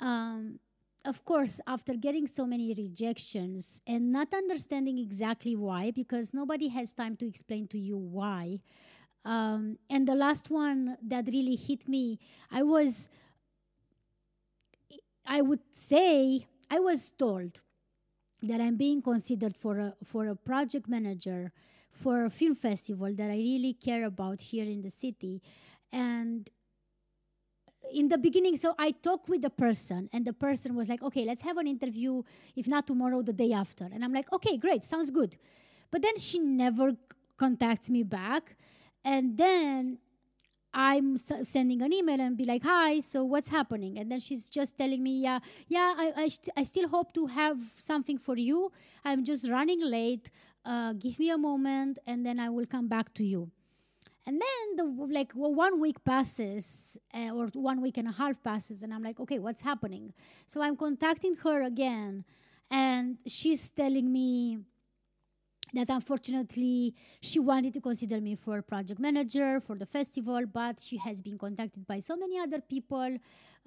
Um, 0.00 0.58
of 1.04 1.24
course, 1.24 1.60
after 1.66 1.94
getting 1.94 2.26
so 2.26 2.46
many 2.46 2.74
rejections 2.76 3.80
and 3.86 4.12
not 4.12 4.32
understanding 4.32 4.98
exactly 4.98 5.56
why, 5.56 5.90
because 5.90 6.32
nobody 6.32 6.68
has 6.68 6.92
time 6.92 7.16
to 7.16 7.26
explain 7.26 7.66
to 7.68 7.78
you 7.78 7.96
why. 7.96 8.60
Um, 9.24 9.78
and 9.88 10.06
the 10.06 10.14
last 10.14 10.50
one 10.50 10.96
that 11.02 11.26
really 11.32 11.56
hit 11.56 11.88
me, 11.88 12.18
I 12.50 12.62
was, 12.62 13.08
I 15.26 15.40
would 15.40 15.60
say, 15.72 16.46
I 16.70 16.78
was 16.80 17.10
told 17.10 17.62
that 18.42 18.60
I'm 18.60 18.76
being 18.76 19.02
considered 19.02 19.56
for 19.56 19.78
a, 19.78 19.94
for 20.04 20.26
a 20.26 20.34
project 20.34 20.88
manager 20.88 21.52
for 21.92 22.24
a 22.24 22.30
film 22.30 22.54
festival 22.54 23.12
that 23.14 23.30
I 23.30 23.36
really 23.36 23.74
care 23.74 24.04
about 24.04 24.40
here 24.40 24.64
in 24.64 24.80
the 24.80 24.90
city. 24.90 25.42
And 25.92 26.48
in 27.92 28.08
the 28.08 28.18
beginning, 28.18 28.56
so 28.56 28.74
I 28.78 28.90
talked 28.90 29.28
with 29.28 29.42
the 29.42 29.50
person, 29.50 30.08
and 30.12 30.24
the 30.24 30.32
person 30.32 30.74
was 30.74 30.88
like, 30.88 31.02
okay, 31.02 31.24
let's 31.24 31.42
have 31.42 31.56
an 31.58 31.66
interview, 31.66 32.22
if 32.56 32.66
not 32.66 32.86
tomorrow, 32.86 33.22
the 33.22 33.32
day 33.32 33.52
after. 33.52 33.84
And 33.92 34.04
I'm 34.04 34.12
like, 34.12 34.32
okay, 34.32 34.56
great, 34.56 34.84
sounds 34.84 35.10
good. 35.10 35.36
But 35.90 36.02
then 36.02 36.16
she 36.16 36.38
never 36.38 36.92
contacts 37.36 37.90
me 37.90 38.02
back. 38.02 38.56
And 39.04 39.36
then 39.36 39.98
I'm 40.74 41.18
sending 41.18 41.82
an 41.82 41.92
email 41.92 42.20
and 42.20 42.36
be 42.36 42.44
like, 42.44 42.62
hi, 42.62 43.00
so 43.00 43.24
what's 43.24 43.50
happening? 43.50 43.98
And 43.98 44.10
then 44.10 44.20
she's 44.20 44.48
just 44.48 44.78
telling 44.78 45.02
me, 45.02 45.20
yeah, 45.20 45.38
yeah, 45.68 45.94
I, 45.96 46.12
I, 46.16 46.28
st- 46.28 46.54
I 46.56 46.62
still 46.62 46.88
hope 46.88 47.12
to 47.14 47.26
have 47.26 47.58
something 47.74 48.16
for 48.16 48.36
you. 48.38 48.72
I'm 49.04 49.24
just 49.24 49.50
running 49.50 49.82
late. 49.82 50.30
Uh, 50.64 50.92
give 50.94 51.18
me 51.18 51.30
a 51.30 51.36
moment, 51.36 51.98
and 52.06 52.24
then 52.24 52.38
I 52.38 52.48
will 52.48 52.66
come 52.66 52.88
back 52.88 53.12
to 53.14 53.24
you. 53.24 53.50
And 54.24 54.40
then 54.40 54.76
the 54.76 54.84
like 55.06 55.32
well, 55.34 55.52
one 55.52 55.80
week 55.80 56.04
passes 56.04 56.98
uh, 57.12 57.30
or 57.30 57.46
one 57.54 57.80
week 57.82 57.98
and 57.98 58.08
a 58.08 58.12
half 58.12 58.42
passes, 58.42 58.82
and 58.82 58.94
I'm 58.94 59.02
like, 59.02 59.18
okay, 59.18 59.40
what's 59.40 59.62
happening? 59.62 60.12
So 60.46 60.62
I'm 60.62 60.76
contacting 60.76 61.34
her 61.38 61.62
again, 61.62 62.24
and 62.70 63.18
she's 63.26 63.70
telling 63.70 64.12
me 64.12 64.58
that 65.74 65.88
unfortunately 65.88 66.94
she 67.20 67.40
wanted 67.40 67.74
to 67.74 67.80
consider 67.80 68.20
me 68.20 68.36
for 68.36 68.62
project 68.62 69.00
manager 69.00 69.58
for 69.58 69.76
the 69.76 69.86
festival, 69.86 70.44
but 70.46 70.78
she 70.78 70.98
has 70.98 71.20
been 71.20 71.38
contacted 71.38 71.84
by 71.86 71.98
so 71.98 72.14
many 72.16 72.38
other 72.38 72.60
people 72.60 73.16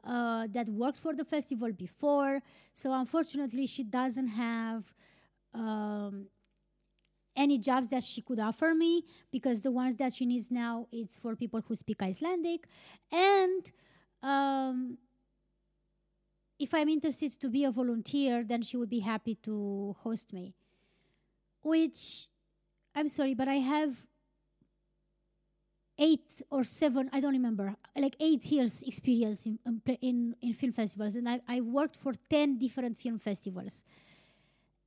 uh, 0.05 0.47
that 0.51 0.69
worked 0.69 0.99
for 0.99 1.13
the 1.13 1.25
festival 1.25 1.73
before. 1.73 2.39
So 2.73 2.93
unfortunately, 2.93 3.67
she 3.67 3.83
doesn't 3.83 4.27
have. 4.29 4.93
Um, 5.53 6.27
any 7.35 7.57
jobs 7.57 7.89
that 7.89 8.03
she 8.03 8.21
could 8.21 8.39
offer 8.39 8.73
me 8.73 9.03
because 9.31 9.61
the 9.61 9.71
ones 9.71 9.95
that 9.95 10.13
she 10.13 10.25
needs 10.25 10.51
now 10.51 10.87
it's 10.91 11.15
for 11.15 11.35
people 11.35 11.61
who 11.67 11.75
speak 11.75 12.01
Icelandic 12.01 12.67
and 13.11 13.71
um, 14.23 14.97
if 16.57 16.73
I'm 16.73 16.89
interested 16.89 17.39
to 17.39 17.49
be 17.49 17.63
a 17.65 17.71
volunteer 17.71 18.43
then 18.43 18.61
she 18.61 18.77
would 18.77 18.89
be 18.89 18.99
happy 18.99 19.35
to 19.43 19.95
host 19.99 20.33
me 20.33 20.53
which 21.61 22.27
I'm 22.95 23.07
sorry 23.07 23.33
but 23.33 23.47
I 23.47 23.55
have 23.55 24.05
eight 25.97 26.41
or 26.49 26.63
seven, 26.63 27.09
I 27.13 27.19
don't 27.19 27.33
remember, 27.33 27.75
like 27.95 28.15
eight 28.19 28.45
years 28.45 28.83
experience 28.83 29.45
in, 29.45 29.59
in, 30.01 30.35
in 30.41 30.53
film 30.53 30.73
festivals. 30.73 31.15
And 31.15 31.27
I, 31.29 31.41
I 31.47 31.61
worked 31.61 31.95
for 31.95 32.13
10 32.29 32.57
different 32.57 32.97
film 32.97 33.17
festivals. 33.17 33.85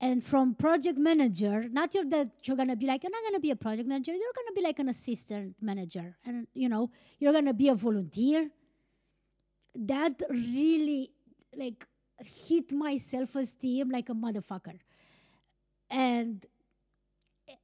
And 0.00 0.22
from 0.22 0.54
project 0.54 0.96
manager, 0.96 1.68
not 1.70 1.92
you're 1.92 2.04
that 2.06 2.28
you're 2.44 2.56
gonna 2.56 2.76
be 2.76 2.86
like, 2.86 3.02
you're 3.02 3.10
not 3.10 3.22
gonna 3.22 3.40
be 3.40 3.50
a 3.50 3.56
project 3.56 3.88
manager, 3.88 4.12
you're 4.12 4.32
gonna 4.34 4.54
be 4.54 4.62
like 4.62 4.78
an 4.78 4.88
assistant 4.88 5.56
manager. 5.60 6.16
And 6.24 6.46
you 6.54 6.68
know, 6.68 6.90
you're 7.18 7.32
gonna 7.32 7.54
be 7.54 7.68
a 7.68 7.74
volunteer. 7.74 8.50
That 9.74 10.22
really 10.30 11.10
like 11.56 11.84
hit 12.18 12.72
my 12.72 12.96
self-esteem 12.96 13.90
like 13.90 14.08
a 14.08 14.14
motherfucker. 14.14 14.78
And 15.90 16.46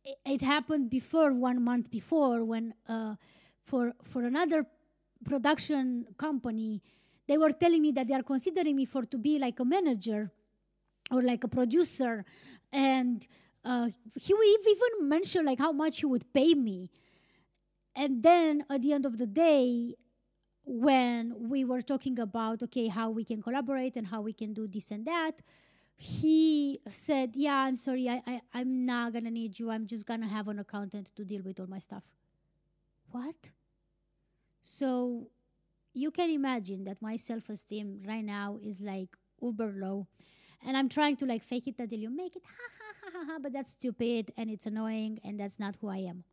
it, 0.05 0.19
it 0.25 0.43
happened 0.43 0.91
before 0.91 1.33
one 1.33 1.62
month 1.62 1.91
before 1.91 2.45
when 2.45 2.75
uh, 2.88 3.14
for 3.62 3.93
for 4.03 4.25
another 4.25 4.67
production 5.25 6.07
company 6.19 6.83
they 7.26 7.38
were 7.38 7.53
telling 7.53 7.81
me 7.81 7.93
that 7.93 8.07
they 8.09 8.14
are 8.14 8.23
considering 8.23 8.76
me 8.76 8.85
for 8.85 9.03
to 9.03 9.19
be 9.19 9.38
like 9.38 9.59
a 9.61 9.64
manager 9.64 10.31
or 11.11 11.23
like 11.23 11.44
a 11.44 11.49
producer 11.49 12.25
and 12.73 13.26
uh, 13.64 13.88
he 14.20 14.34
would 14.34 14.46
even 14.46 15.08
mention 15.08 15.44
like 15.44 15.58
how 15.58 15.73
much 15.73 16.00
he 16.00 16.06
would 16.06 16.30
pay 16.34 16.54
me. 16.54 16.90
And 17.96 18.23
then 18.23 18.64
at 18.68 18.82
the 18.82 18.92
end 18.92 19.06
of 19.06 19.18
the 19.18 19.26
day 19.26 19.94
when 20.64 21.34
we 21.38 21.64
were 21.64 21.82
talking 21.82 22.18
about 22.18 22.62
okay 22.62 22.88
how 22.88 23.11
we 23.11 23.25
can 23.25 23.42
collaborate 23.42 23.96
and 23.96 24.06
how 24.06 24.23
we 24.23 24.32
can 24.32 24.54
do 24.54 24.66
this 24.66 24.90
and 24.90 25.04
that 25.04 25.32
he 25.94 26.80
said 26.88 27.32
yeah 27.34 27.54
i'm 27.54 27.76
sorry 27.76 28.08
I, 28.08 28.23
I 28.26 28.40
i'm 28.54 28.84
not 28.84 29.12
gonna 29.12 29.30
need 29.30 29.58
you. 29.58 29.70
I'm 29.70 29.87
just 29.87 30.06
gonna 30.06 30.26
have 30.26 30.49
an 30.49 30.58
accountant 30.58 31.14
to 31.16 31.25
deal 31.25 31.42
with 31.42 31.61
all 31.61 31.66
my 31.66 31.78
stuff. 31.78 32.02
What? 33.11 33.50
So 34.62 35.28
you 35.92 36.11
can 36.11 36.30
imagine 36.30 36.84
that 36.84 37.00
my 37.00 37.16
self-esteem 37.16 38.02
right 38.06 38.25
now 38.25 38.58
is 38.62 38.80
like 38.80 39.16
uber 39.40 39.73
low 39.76 40.08
and 40.64 40.76
i'm 40.76 40.88
trying 40.88 41.16
to 41.16 41.26
like 41.26 41.42
fake 41.42 41.66
it 41.66 41.78
until 41.78 41.99
you 41.99 42.11
make 42.11 42.37
it 42.37 42.42
ha 42.56 42.68
ha 42.78 42.94
ha 43.02 43.18
ha 43.18 43.25
ha 43.33 43.38
but 43.40 43.52
that's 43.52 43.73
stupid 43.73 44.33
and 44.37 44.50
it's 44.50 44.66
annoying 44.66 45.21
and 45.25 45.40
that's 45.40 45.59
not 45.59 45.76
who 45.80 45.88
i 45.88 45.99
am 45.99 46.25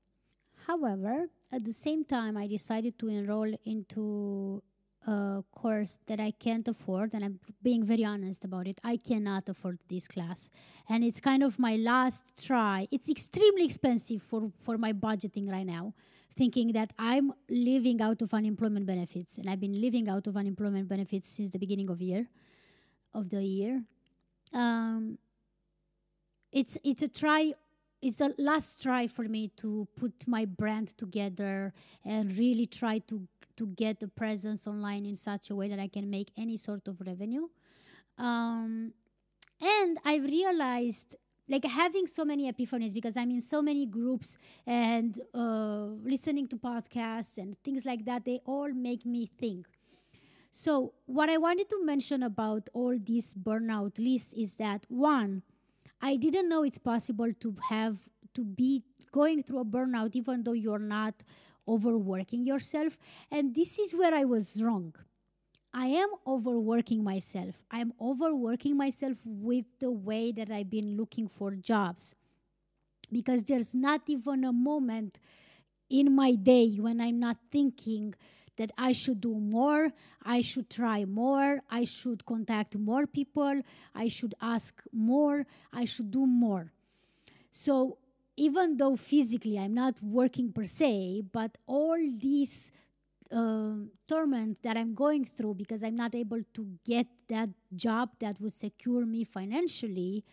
however 0.68 1.28
at 1.52 1.64
the 1.66 1.74
same 1.74 2.04
time 2.04 2.38
i 2.38 2.48
decided 2.48 2.98
to 2.98 3.08
enroll 3.08 3.54
into 3.66 4.62
a 5.08 5.44
course 5.52 5.98
that 6.06 6.20
I 6.20 6.32
can't 6.32 6.68
afford, 6.68 7.14
and 7.14 7.26
I'm 7.26 7.40
being 7.64 7.84
very 7.84 8.04
honest 8.04 8.46
about 8.46 8.68
it. 8.68 8.80
I 8.84 8.98
cannot 8.98 9.50
afford 9.50 9.80
this 9.90 10.08
class, 10.08 10.50
and 10.90 11.04
it's 11.04 11.20
kind 11.20 11.44
of 11.44 11.58
my 11.58 11.76
last 11.76 12.46
try. 12.46 12.88
It's 12.92 13.10
extremely 13.10 13.66
expensive 13.66 14.22
for 14.22 14.52
for 14.56 14.78
my 14.78 14.94
budgeting 14.94 15.50
right 15.50 15.66
now. 15.66 15.94
Thinking 16.36 16.72
that 16.74 16.94
I'm 16.98 17.34
living 17.50 18.02
out 18.02 18.22
of 18.22 18.34
unemployment 18.34 18.86
benefits, 18.86 19.38
and 19.38 19.50
I've 19.50 19.60
been 19.60 19.80
living 19.82 20.08
out 20.08 20.28
of 20.28 20.38
unemployment 20.38 20.88
benefits 20.88 21.28
since 21.28 21.50
the 21.50 21.60
beginning 21.60 21.90
of 21.90 22.02
year, 22.02 22.28
of 23.14 23.30
the 23.30 23.44
year. 23.44 23.84
Um, 24.54 25.18
it's 26.52 26.78
it's 26.84 27.02
a 27.02 27.08
try 27.08 27.54
it's 28.02 28.20
a 28.20 28.34
last 28.38 28.82
try 28.82 29.08
for 29.08 29.24
me 29.24 29.50
to 29.58 29.88
put 29.96 30.14
my 30.28 30.46
brand 30.46 30.98
together 30.98 31.74
and 32.04 32.38
really 32.38 32.66
try 32.66 33.00
to 33.00 33.28
to 33.58 33.68
get 33.68 34.02
a 34.04 34.08
presence 34.08 34.68
online 34.68 35.06
in 35.06 35.16
such 35.16 35.50
a 35.50 35.56
way 35.56 35.68
that 35.70 35.80
I 35.80 35.88
can 35.88 36.10
make 36.10 36.32
any 36.38 36.58
sort 36.58 36.88
of 36.88 37.00
revenue. 37.06 37.48
Um, 38.18 38.94
and 39.62 40.00
I 40.04 40.16
realized 40.16 41.16
like 41.48 41.66
having 41.66 42.08
so 42.08 42.24
many 42.24 42.52
epiphanies 42.52 42.94
because 42.94 43.18
I'm 43.18 43.30
in 43.30 43.42
so 43.42 43.62
many 43.62 43.86
groups 43.86 44.38
and 44.66 45.20
uh, 45.34 45.86
listening 46.04 46.48
to 46.48 46.56
podcasts 46.56 47.38
and 47.38 47.58
things 47.64 47.86
like 47.86 48.06
that, 48.06 48.26
they 48.26 48.40
all 48.46 48.72
make 48.72 49.06
me 49.06 49.26
think. 49.26 49.68
So, 50.52 50.94
what 51.06 51.30
I 51.30 51.38
wanted 51.38 51.70
to 51.70 51.84
mention 51.86 52.24
about 52.24 52.70
all 52.74 52.98
these 53.02 53.34
burnout 53.34 53.98
lists 53.98 54.34
is 54.34 54.58
that 54.58 54.86
one, 54.90 55.44
I 56.02 56.18
didn't 56.18 56.50
know 56.50 56.64
it's 56.64 56.78
possible 56.78 57.32
to 57.40 57.56
have 57.70 58.10
to 58.34 58.44
be 58.44 58.84
going 59.14 59.44
through 59.44 59.60
a 59.60 59.66
burnout 59.66 60.12
even 60.14 60.44
though 60.44 60.54
you're 60.54 60.80
not 60.80 61.16
overworking 61.68 62.46
yourself. 62.46 62.98
And 63.32 63.56
this 63.56 63.80
is 63.80 63.94
where 63.94 64.14
I 64.14 64.26
was 64.26 64.62
wrong. 64.62 64.94
I 65.74 65.88
am 65.88 66.10
overworking 66.28 67.02
myself. 67.02 67.64
I'm 67.72 67.94
overworking 68.02 68.76
myself 68.76 69.20
with 69.26 69.66
the 69.80 69.92
way 69.92 70.34
that 70.34 70.52
I've 70.52 70.70
been 70.70 70.98
looking 70.98 71.30
for 71.30 71.52
jobs. 71.52 72.14
Because 73.10 73.44
there's 73.44 73.74
not 73.74 74.02
even 74.08 74.44
a 74.44 74.52
moment 74.52 75.18
in 75.90 76.14
my 76.14 76.34
day 76.34 76.76
when 76.78 77.00
I'm 77.00 77.20
not 77.20 77.38
thinking 77.52 78.16
that 78.62 78.72
I 78.78 78.92
should 78.92 79.20
do 79.20 79.34
more, 79.34 79.92
I 80.24 80.42
should 80.42 80.70
try 80.70 81.04
more, 81.06 81.62
I 81.70 81.84
should 81.86 82.24
contact 82.26 82.78
more 82.78 83.08
people, 83.08 83.56
I 83.96 84.08
should 84.08 84.36
ask 84.40 84.84
more, 84.94 85.48
I 85.74 85.86
should 85.86 86.12
do 86.12 86.28
more. 86.28 86.72
So 87.50 87.98
even 88.38 88.78
though 88.78 88.96
physically 88.96 89.58
I'm 89.58 89.74
not 89.74 89.96
working 90.04 90.52
per 90.52 90.66
se, 90.66 91.24
but 91.32 91.58
all 91.66 91.98
these 91.98 92.72
uh, 93.32 93.74
torment 94.08 94.62
that 94.62 94.78
I'm 94.78 94.94
going 94.94 95.26
through 95.26 95.56
because 95.56 95.84
I'm 95.84 95.96
not 95.96 96.14
able 96.14 96.42
to 96.54 96.68
get 96.86 97.08
that 97.30 97.50
job 97.76 98.10
that 98.20 98.40
would 98.42 98.54
secure 98.54 99.06
me 99.08 99.24
financially 99.24 100.24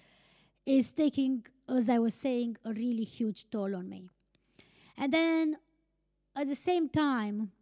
is 0.67 0.93
taking, 0.93 1.47
as 1.67 1.89
I 1.89 1.99
was 1.99 2.13
saying, 2.13 2.59
a 2.63 2.75
really 2.75 3.05
huge 3.05 3.49
toll 3.51 3.75
on 3.75 3.89
me. 3.89 4.11
And 4.99 5.13
then 5.13 5.57
at 6.37 6.47
the 6.47 6.57
same 6.57 6.91
time, 6.91 7.53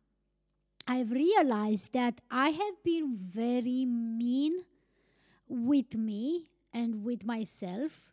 I've 0.87 1.11
realized 1.11 1.93
that 1.93 2.21
I 2.31 2.51
have 2.51 2.83
been 2.85 3.17
very 3.17 3.85
mean 3.87 4.65
with 5.49 5.95
me 5.95 6.47
and 6.73 7.05
with 7.05 7.25
myself 7.25 8.13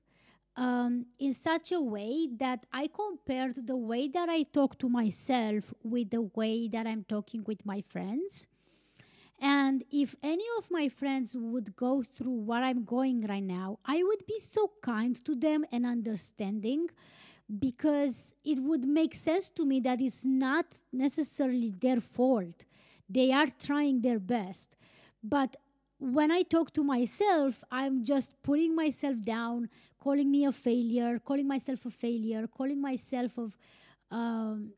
um, 0.55 1.05
in 1.19 1.33
such 1.33 1.71
a 1.71 1.79
way 1.79 2.27
that 2.37 2.65
I 2.71 2.87
compared 2.87 3.67
the 3.67 3.75
way 3.75 4.07
that 4.07 4.29
I 4.29 4.43
talk 4.43 4.77
to 4.79 4.89
myself 4.89 5.73
with 5.83 6.11
the 6.11 6.21
way 6.21 6.67
that 6.69 6.87
I'm 6.87 7.03
talking 7.03 7.43
with 7.45 7.65
my 7.65 7.81
friends. 7.81 8.47
And 9.39 9.83
if 9.91 10.15
any 10.23 10.45
of 10.57 10.71
my 10.71 10.89
friends 10.89 11.35
would 11.37 11.75
go 11.75 12.01
through 12.01 12.31
what 12.31 12.63
I'm 12.63 12.85
going 12.85 13.25
right 13.27 13.43
now, 13.43 13.79
I 13.85 14.01
would 14.03 14.25
be 14.25 14.39
so 14.39 14.71
kind 14.81 15.23
to 15.25 15.35
them 15.35 15.65
and 15.71 15.85
understanding 15.85 16.89
because 17.59 18.33
it 18.43 18.59
would 18.59 18.85
make 18.85 19.15
sense 19.15 19.49
to 19.49 19.65
me 19.65 19.79
that 19.81 20.01
it's 20.01 20.25
not 20.25 20.65
necessarily 20.91 21.71
their 21.71 21.99
fault. 21.99 22.65
They 23.09 23.31
are 23.31 23.47
trying 23.47 24.01
their 24.01 24.19
best. 24.19 24.75
But 25.23 25.55
when 25.99 26.31
I 26.31 26.41
talk 26.43 26.73
to 26.73 26.83
myself, 26.83 27.63
I'm 27.71 28.03
just 28.03 28.41
putting 28.43 28.75
myself 28.75 29.21
down, 29.21 29.69
calling 29.99 30.31
me 30.31 30.45
a 30.45 30.51
failure, 30.51 31.19
calling 31.19 31.47
myself 31.47 31.85
a 31.85 31.91
failure, 31.91 32.47
calling 32.47 32.81
myself 32.81 33.37
of 33.37 33.57
um, 34.11 34.73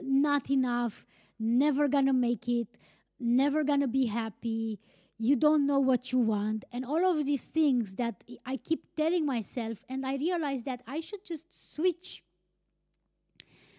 not 0.00 0.50
enough, 0.50 1.06
never 1.38 1.88
gonna 1.88 2.12
make 2.12 2.48
it, 2.48 2.68
never 3.18 3.64
gonna 3.64 3.88
be 3.88 4.06
happy, 4.06 4.78
you 5.18 5.36
don't 5.36 5.66
know 5.66 5.78
what 5.78 6.12
you 6.12 6.18
want, 6.18 6.64
and 6.72 6.84
all 6.84 7.10
of 7.10 7.24
these 7.24 7.46
things 7.46 7.94
that 7.94 8.22
I 8.44 8.56
keep 8.56 8.84
telling 8.96 9.24
myself, 9.24 9.84
and 9.88 10.04
I 10.04 10.16
realize 10.16 10.64
that 10.64 10.82
I 10.86 11.00
should 11.00 11.24
just 11.24 11.74
switch. 11.74 12.22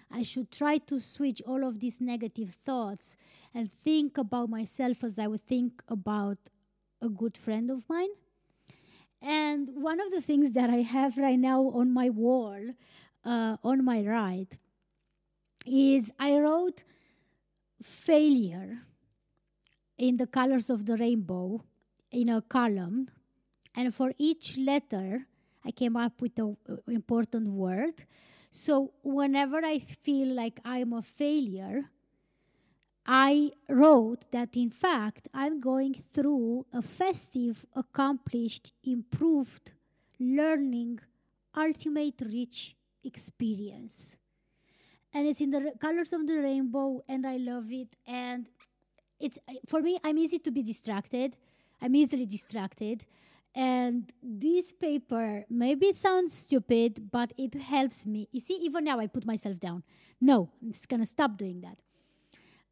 I 0.10 0.24
should 0.24 0.52
try 0.52 0.78
to 0.78 1.00
switch 1.00 1.42
all 1.46 1.64
of 1.64 1.80
these 1.80 2.00
negative 2.00 2.54
thoughts 2.54 3.18
and 3.54 3.72
think 3.72 4.18
about 4.18 4.50
myself 4.50 5.04
as 5.04 5.20
I 5.20 5.28
would 5.28 5.42
think 5.42 5.84
about 5.90 6.38
a 7.02 7.10
good 7.10 7.38
friend 7.38 7.70
of 7.70 7.84
mine 7.90 8.10
and 9.22 9.70
one 9.74 10.00
of 10.00 10.12
the 10.12 10.22
things 10.22 10.52
that 10.52 10.70
I 10.70 10.82
have 10.82 11.18
right 11.18 11.40
now 11.40 11.70
on 11.70 11.92
my 11.92 12.10
wall, 12.10 12.60
uh, 13.26 13.58
on 13.64 13.84
my 13.84 14.02
right, 14.02 14.56
is 15.66 16.12
I 16.20 16.38
wrote 16.38 16.84
failure 17.82 18.84
in 19.98 20.18
the 20.18 20.28
colors 20.28 20.70
of 20.70 20.86
the 20.86 20.98
rainbow 20.98 21.64
in 22.12 22.30
a 22.30 22.42
column. 22.42 23.10
And 23.76 23.94
for 23.94 24.14
each 24.18 24.58
letter, 24.58 25.28
I 25.66 25.72
came 25.72 25.96
up 25.96 26.22
with 26.22 26.38
an 26.40 26.58
uh, 26.70 26.76
important 26.88 27.50
word. 27.50 28.06
So 28.50 28.94
whenever 29.04 29.64
I 29.64 29.80
feel 29.80 30.30
like 30.34 30.60
I'm 30.64 30.94
a 30.94 31.02
failure, 31.02 31.90
I 33.06 33.52
wrote 33.70 34.26
that 34.32 34.56
in 34.58 34.70
fact 34.70 35.30
I'm 35.34 35.60
going 35.60 35.94
through 35.94 36.66
a 36.74 36.82
festive, 36.82 37.66
accomplished, 37.74 38.74
improved, 38.84 39.72
learning, 40.20 41.00
ultimate 41.56 42.22
rich 42.22 42.76
experience. 43.04 44.18
And 45.14 45.28
it's 45.28 45.42
in 45.42 45.52
the 45.52 45.74
colors 45.80 46.14
of 46.14 46.28
the 46.28 46.36
rainbow, 46.36 47.02
and 47.08 47.26
I 47.26 47.38
love 47.38 47.72
it. 47.72 47.96
And 48.06 48.50
it's 49.20 49.40
for 49.68 49.82
me, 49.82 50.00
I'm 50.04 50.18
easy 50.18 50.40
to 50.40 50.52
be 50.52 50.62
distracted. 50.62 51.36
I'm 51.82 51.96
easily 51.96 52.26
distracted. 52.26 53.06
And 53.56 54.12
this 54.22 54.72
paper, 54.72 55.46
maybe 55.50 55.88
it 55.88 55.96
sounds 55.96 56.34
stupid, 56.34 57.10
but 57.12 57.34
it 57.38 57.56
helps 57.56 58.06
me. 58.06 58.28
You 58.32 58.40
see, 58.40 58.54
even 58.62 58.84
now 58.84 59.00
I 59.00 59.08
put 59.08 59.26
myself 59.26 59.60
down. 59.60 59.84
No, 60.22 60.50
I'm 60.62 60.72
just 60.72 60.88
to 60.90 61.06
stop 61.06 61.38
doing 61.38 61.62
that. 61.62 61.78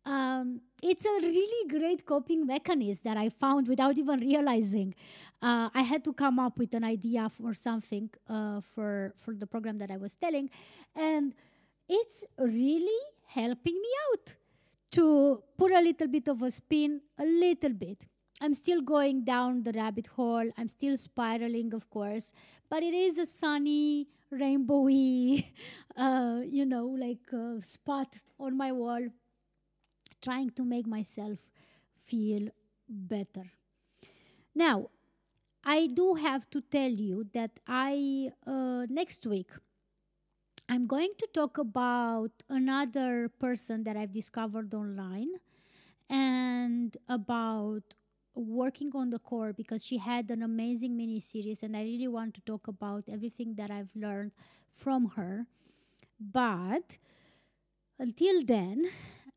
Um, 0.06 0.62
it's 0.84 1.06
a 1.06 1.20
really 1.22 1.68
great 1.68 2.06
coping 2.06 2.46
mechanism 2.46 3.02
that 3.06 3.18
I 3.18 3.30
found 3.30 3.68
without 3.68 3.98
even 3.98 4.20
realizing. 4.20 4.94
Uh, 5.42 5.70
I 5.74 5.82
had 5.82 6.04
to 6.04 6.14
come 6.14 6.38
up 6.38 6.60
with 6.60 6.76
an 6.76 6.84
idea 6.84 7.30
for 7.30 7.56
something 7.56 8.10
uh, 8.30 8.62
for 8.62 9.14
for 9.18 9.34
the 9.34 9.48
program 9.48 9.80
that 9.80 9.90
I 9.90 9.98
was 9.98 10.16
telling, 10.16 10.52
and 10.96 11.34
it's 11.90 12.24
really 12.38 13.02
helping 13.26 13.74
me 13.74 13.90
out 14.12 14.36
to 14.96 15.44
put 15.58 15.72
a 15.72 15.82
little 15.82 16.08
bit 16.08 16.28
of 16.28 16.42
a 16.42 16.52
spin, 16.52 17.02
a 17.20 17.26
little 17.26 17.74
bit. 17.74 18.06
I'm 18.42 18.54
still 18.54 18.82
going 18.82 19.24
down 19.24 19.64
the 19.64 19.72
rabbit 19.72 20.08
hole. 20.08 20.50
I'm 20.58 20.68
still 20.68 20.98
spiraling, 20.98 21.74
of 21.74 21.90
course, 21.90 22.34
but 22.70 22.84
it 22.84 22.94
is 22.94 23.18
a 23.18 23.26
sunny, 23.26 24.08
rainbowy, 24.32 25.46
uh, 25.98 26.42
you 26.46 26.66
know, 26.66 26.88
like 26.88 27.34
uh, 27.34 27.62
spot 27.62 28.20
on 28.40 28.58
my 28.58 28.72
wall, 28.72 29.08
trying 30.22 30.50
to 30.52 30.64
make 30.64 30.88
myself 30.88 31.40
feel 32.00 32.50
better. 32.88 33.52
Now, 34.54 34.90
I 35.64 35.88
do 35.88 36.14
have 36.16 36.50
to 36.52 36.62
tell 36.62 36.92
you 36.92 37.26
that 37.34 37.60
I 37.68 38.32
uh, 38.46 38.86
next 38.90 39.26
week 39.26 39.52
I'm 40.68 40.88
going 40.88 41.14
to 41.20 41.28
talk 41.34 41.58
about 41.58 42.32
another 42.50 43.30
person 43.40 43.84
that 43.84 43.96
I've 43.96 44.12
discovered 44.12 44.74
online 44.74 45.30
and 46.10 46.96
about 47.10 47.96
working 48.36 48.92
on 48.96 49.12
the 49.12 49.20
core 49.20 49.54
because 49.54 49.86
she 49.86 49.98
had 49.98 50.32
an 50.32 50.44
amazing 50.44 50.98
mini 50.98 51.20
series 51.20 51.64
and 51.64 51.78
I 51.78 51.84
really 51.84 52.08
want 52.08 52.34
to 52.36 52.42
talk 52.42 52.68
about 52.68 53.06
everything 53.12 53.56
that 53.56 53.72
I've 53.72 53.92
learned 53.96 54.32
from 54.72 55.12
her. 55.16 55.48
But 56.20 56.98
until 58.00 58.44
then, 58.44 58.86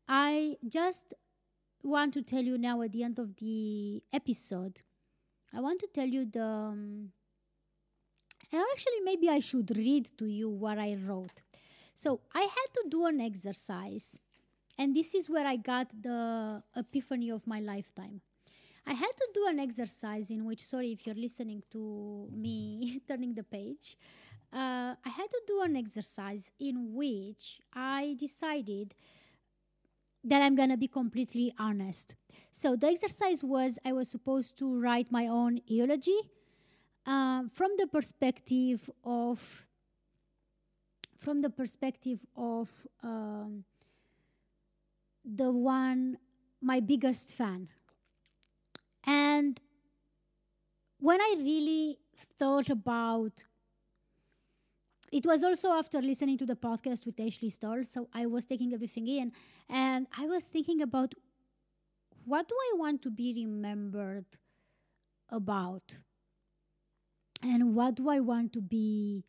I 0.07 0.57
just 0.67 1.13
want 1.83 2.13
to 2.15 2.21
tell 2.21 2.43
you 2.43 2.57
now 2.57 2.81
at 2.81 2.93
the 2.93 3.03
end 3.03 3.19
of 3.19 3.37
the 3.37 4.03
episode, 4.13 4.81
I 5.53 5.61
want 5.61 5.79
to 5.81 5.87
tell 5.87 6.07
you 6.07 6.25
the 6.25 6.43
um, 6.45 7.11
actually, 8.57 9.01
maybe 9.03 9.29
I 9.29 9.39
should 9.39 9.75
read 9.75 10.09
to 10.17 10.25
you 10.25 10.49
what 10.49 10.77
I 10.77 10.95
wrote. 10.95 11.41
So 11.93 12.21
I 12.33 12.41
had 12.41 12.69
to 12.75 12.85
do 12.89 13.05
an 13.05 13.21
exercise, 13.21 14.17
and 14.77 14.95
this 14.95 15.13
is 15.13 15.29
where 15.29 15.45
I 15.45 15.57
got 15.57 15.89
the 16.01 16.63
epiphany 16.75 17.29
of 17.29 17.45
my 17.45 17.59
lifetime. 17.59 18.21
I 18.87 18.93
had 18.93 19.11
to 19.11 19.27
do 19.33 19.45
an 19.47 19.59
exercise 19.59 20.31
in 20.31 20.45
which, 20.45 20.61
sorry 20.63 20.91
if 20.91 21.05
you're 21.05 21.15
listening 21.15 21.61
to 21.71 22.29
me 22.31 23.01
turning 23.07 23.35
the 23.35 23.43
page, 23.43 23.97
uh, 24.51 24.95
I 25.05 25.09
had 25.09 25.29
to 25.29 25.41
do 25.45 25.61
an 25.61 25.75
exercise 25.75 26.51
in 26.59 26.93
which 26.93 27.61
I 27.73 28.15
decided 28.17 28.95
that 30.23 30.41
I'm 30.41 30.55
going 30.55 30.69
to 30.69 30.77
be 30.77 30.87
completely 30.87 31.53
honest. 31.59 32.15
So 32.51 32.75
the 32.75 32.87
exercise 32.87 33.43
was 33.43 33.77
I 33.85 33.93
was 33.93 34.09
supposed 34.09 34.57
to 34.57 34.79
write 34.79 35.11
my 35.11 35.27
own 35.27 35.61
eulogy 35.67 36.19
um, 37.05 37.49
from 37.49 37.71
the 37.77 37.87
perspective 37.87 38.89
of 39.03 39.65
from 41.17 41.41
the 41.41 41.49
perspective 41.49 42.19
of 42.35 42.69
um, 43.03 43.65
the 45.25 45.51
one 45.51 46.17
my 46.61 46.79
biggest 46.79 47.33
fan 47.33 47.67
and 49.05 49.59
when 50.99 51.21
i 51.21 51.35
really 51.37 51.97
thought 52.37 52.69
about 52.69 53.45
it 55.11 55.25
was 55.25 55.43
also 55.43 55.71
after 55.71 56.01
listening 56.01 56.37
to 56.37 56.45
the 56.45 56.55
podcast 56.55 57.05
with 57.05 57.19
Ashley 57.19 57.49
Stahl, 57.49 57.83
so 57.83 58.07
I 58.13 58.27
was 58.27 58.45
taking 58.45 58.73
everything 58.73 59.07
in, 59.07 59.31
and 59.67 60.07
I 60.15 60.27
was 60.27 60.43
thinking 60.43 60.81
about 60.81 61.15
what 62.25 62.47
do 62.47 62.55
I 62.55 62.77
want 62.77 63.01
to 63.03 63.09
be 63.09 63.33
remembered 63.35 64.25
about? 65.29 65.99
And 67.41 67.75
what 67.75 67.95
do 67.95 68.09
i 68.09 68.19
want 68.19 68.53
to 68.53 68.61
be? 68.61 69.23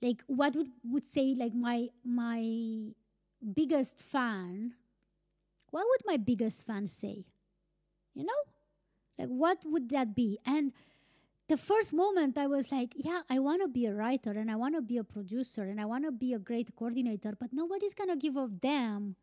Like 0.00 0.22
what 0.26 0.56
would 0.56 0.70
would 0.84 1.04
say 1.04 1.34
like 1.38 1.54
my 1.54 1.88
my 2.04 2.92
biggest 3.54 4.00
fan 4.00 4.74
what 5.70 5.86
would 5.88 6.02
my 6.04 6.18
biggest 6.18 6.66
fan 6.66 6.86
say? 6.86 7.24
You 8.14 8.24
know? 8.24 8.42
Like 9.18 9.28
what 9.28 9.58
would 9.64 9.88
that 9.88 10.14
be? 10.14 10.38
And 10.44 10.72
the 11.48 11.56
first 11.56 11.92
moment 11.92 12.38
i 12.38 12.46
was 12.46 12.72
like 12.72 12.94
yeah 12.96 13.20
i 13.28 13.38
want 13.38 13.60
to 13.60 13.68
be 13.68 13.84
a 13.86 13.92
writer 13.92 14.30
and 14.30 14.50
i 14.50 14.56
want 14.56 14.74
to 14.74 14.80
be 14.80 14.96
a 14.96 15.04
producer 15.04 15.62
and 15.62 15.80
i 15.80 15.84
want 15.84 16.04
to 16.04 16.10
be 16.10 16.32
a 16.32 16.38
great 16.38 16.74
coordinator 16.74 17.32
but 17.38 17.52
nobody's 17.52 17.94
to 17.94 18.16
give 18.16 18.36
a 18.36 18.48
damn. 18.48 19.16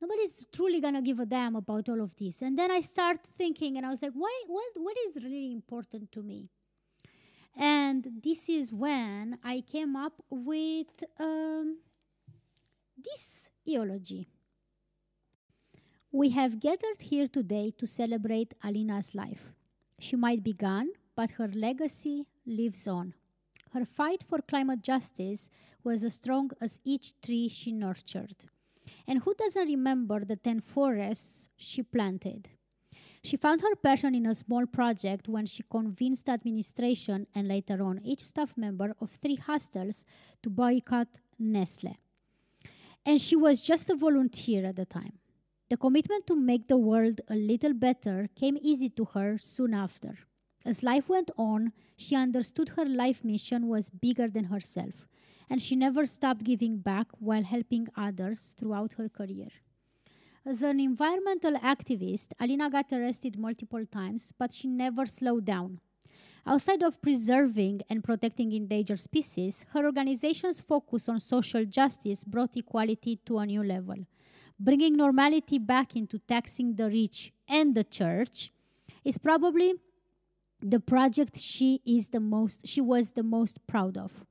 Nobody's 0.00 0.46
truly 0.54 0.80
to 0.80 1.00
give 1.00 1.20
a 1.20 1.26
damn 1.26 1.56
about 1.56 1.88
all 1.88 2.02
of 2.02 2.14
this. 2.16 2.42
And 2.42 2.58
then 2.58 2.70
i 2.70 2.80
start 2.80 3.20
thinking 3.26 3.76
and 3.76 3.86
i 3.86 3.88
was 3.88 4.02
like 4.02 4.12
what 4.12 4.32
what 4.46 4.70
what 4.76 4.96
is 5.08 5.22
really 5.24 5.52
important 5.52 6.12
to 6.12 6.22
me 6.22 6.50
and 7.56 8.06
this 8.22 8.48
is 8.48 8.72
when 8.72 9.38
I 9.42 9.62
came 9.62 9.96
up 9.96 10.22
with 10.28 11.04
um, 11.18 11.78
this 12.96 13.50
eulogy. 13.64 14.28
We 16.12 16.30
have 16.30 16.60
gathered 16.60 17.00
here 17.00 17.26
today 17.26 17.72
to 17.78 17.86
celebrate 17.86 18.54
Alina's 18.62 19.14
life. 19.14 19.52
She 19.98 20.16
might 20.16 20.42
be 20.42 20.52
gone, 20.52 20.88
but 21.14 21.32
her 21.32 21.48
legacy 21.48 22.26
lives 22.46 22.86
on. 22.86 23.14
Her 23.72 23.84
fight 23.84 24.22
for 24.22 24.38
climate 24.38 24.82
justice 24.82 25.50
was 25.82 26.04
as 26.04 26.14
strong 26.14 26.50
as 26.60 26.80
each 26.84 27.20
tree 27.20 27.48
she 27.48 27.72
nurtured. 27.72 28.36
And 29.06 29.22
who 29.22 29.34
doesn't 29.34 29.66
remember 29.66 30.24
the 30.24 30.36
10 30.36 30.60
forests 30.60 31.48
she 31.56 31.82
planted? 31.82 32.48
She 33.26 33.36
found 33.36 33.60
her 33.62 33.74
passion 33.74 34.14
in 34.14 34.24
a 34.26 34.36
small 34.36 34.66
project 34.66 35.26
when 35.26 35.46
she 35.46 35.64
convinced 35.68 36.28
administration 36.28 37.26
and 37.34 37.48
later 37.48 37.82
on 37.82 38.00
each 38.04 38.20
staff 38.20 38.56
member 38.56 38.94
of 39.00 39.10
three 39.10 39.34
hostels 39.34 40.04
to 40.44 40.48
boycott 40.48 41.08
Nestle. 41.36 41.96
And 43.04 43.20
she 43.20 43.34
was 43.34 43.62
just 43.62 43.90
a 43.90 43.96
volunteer 43.96 44.64
at 44.64 44.76
the 44.76 44.84
time. 44.84 45.14
The 45.68 45.76
commitment 45.76 46.28
to 46.28 46.36
make 46.36 46.68
the 46.68 46.76
world 46.76 47.20
a 47.26 47.34
little 47.34 47.74
better 47.74 48.28
came 48.36 48.58
easy 48.62 48.90
to 48.90 49.04
her 49.06 49.38
soon 49.38 49.74
after. 49.74 50.18
As 50.64 50.84
life 50.84 51.08
went 51.08 51.32
on, 51.36 51.72
she 51.96 52.14
understood 52.14 52.68
her 52.76 52.84
life 52.84 53.24
mission 53.24 53.66
was 53.66 53.90
bigger 53.90 54.28
than 54.28 54.44
herself, 54.44 55.08
and 55.50 55.60
she 55.60 55.74
never 55.74 56.06
stopped 56.06 56.44
giving 56.44 56.78
back 56.78 57.08
while 57.18 57.42
helping 57.42 57.88
others 57.96 58.54
throughout 58.56 58.92
her 58.92 59.08
career. 59.08 59.48
As 60.48 60.62
an 60.62 60.78
environmental 60.78 61.54
activist, 61.54 62.28
Alina 62.38 62.70
got 62.70 62.92
arrested 62.92 63.36
multiple 63.36 63.84
times, 63.84 64.32
but 64.38 64.52
she 64.52 64.68
never 64.68 65.04
slowed 65.04 65.44
down. 65.44 65.80
Outside 66.46 66.84
of 66.84 67.02
preserving 67.02 67.80
and 67.90 68.04
protecting 68.04 68.52
endangered 68.52 69.00
species, 69.00 69.66
her 69.72 69.84
organization's 69.84 70.60
focus 70.60 71.08
on 71.08 71.18
social 71.18 71.64
justice 71.64 72.22
brought 72.22 72.56
equality 72.56 73.18
to 73.26 73.38
a 73.38 73.46
new 73.46 73.64
level. 73.64 73.96
Bringing 74.56 74.96
normality 74.96 75.58
back 75.58 75.96
into 75.96 76.20
taxing 76.20 76.76
the 76.76 76.88
rich 76.90 77.32
and 77.48 77.74
the 77.74 77.82
church 77.82 78.52
is 79.04 79.18
probably 79.18 79.74
the 80.62 80.78
project 80.78 81.40
she 81.40 81.80
is 81.84 82.10
the 82.10 82.20
most 82.20 82.68
she 82.68 82.80
was 82.80 83.10
the 83.10 83.24
most 83.24 83.66
proud 83.66 83.98
of. 83.98 84.24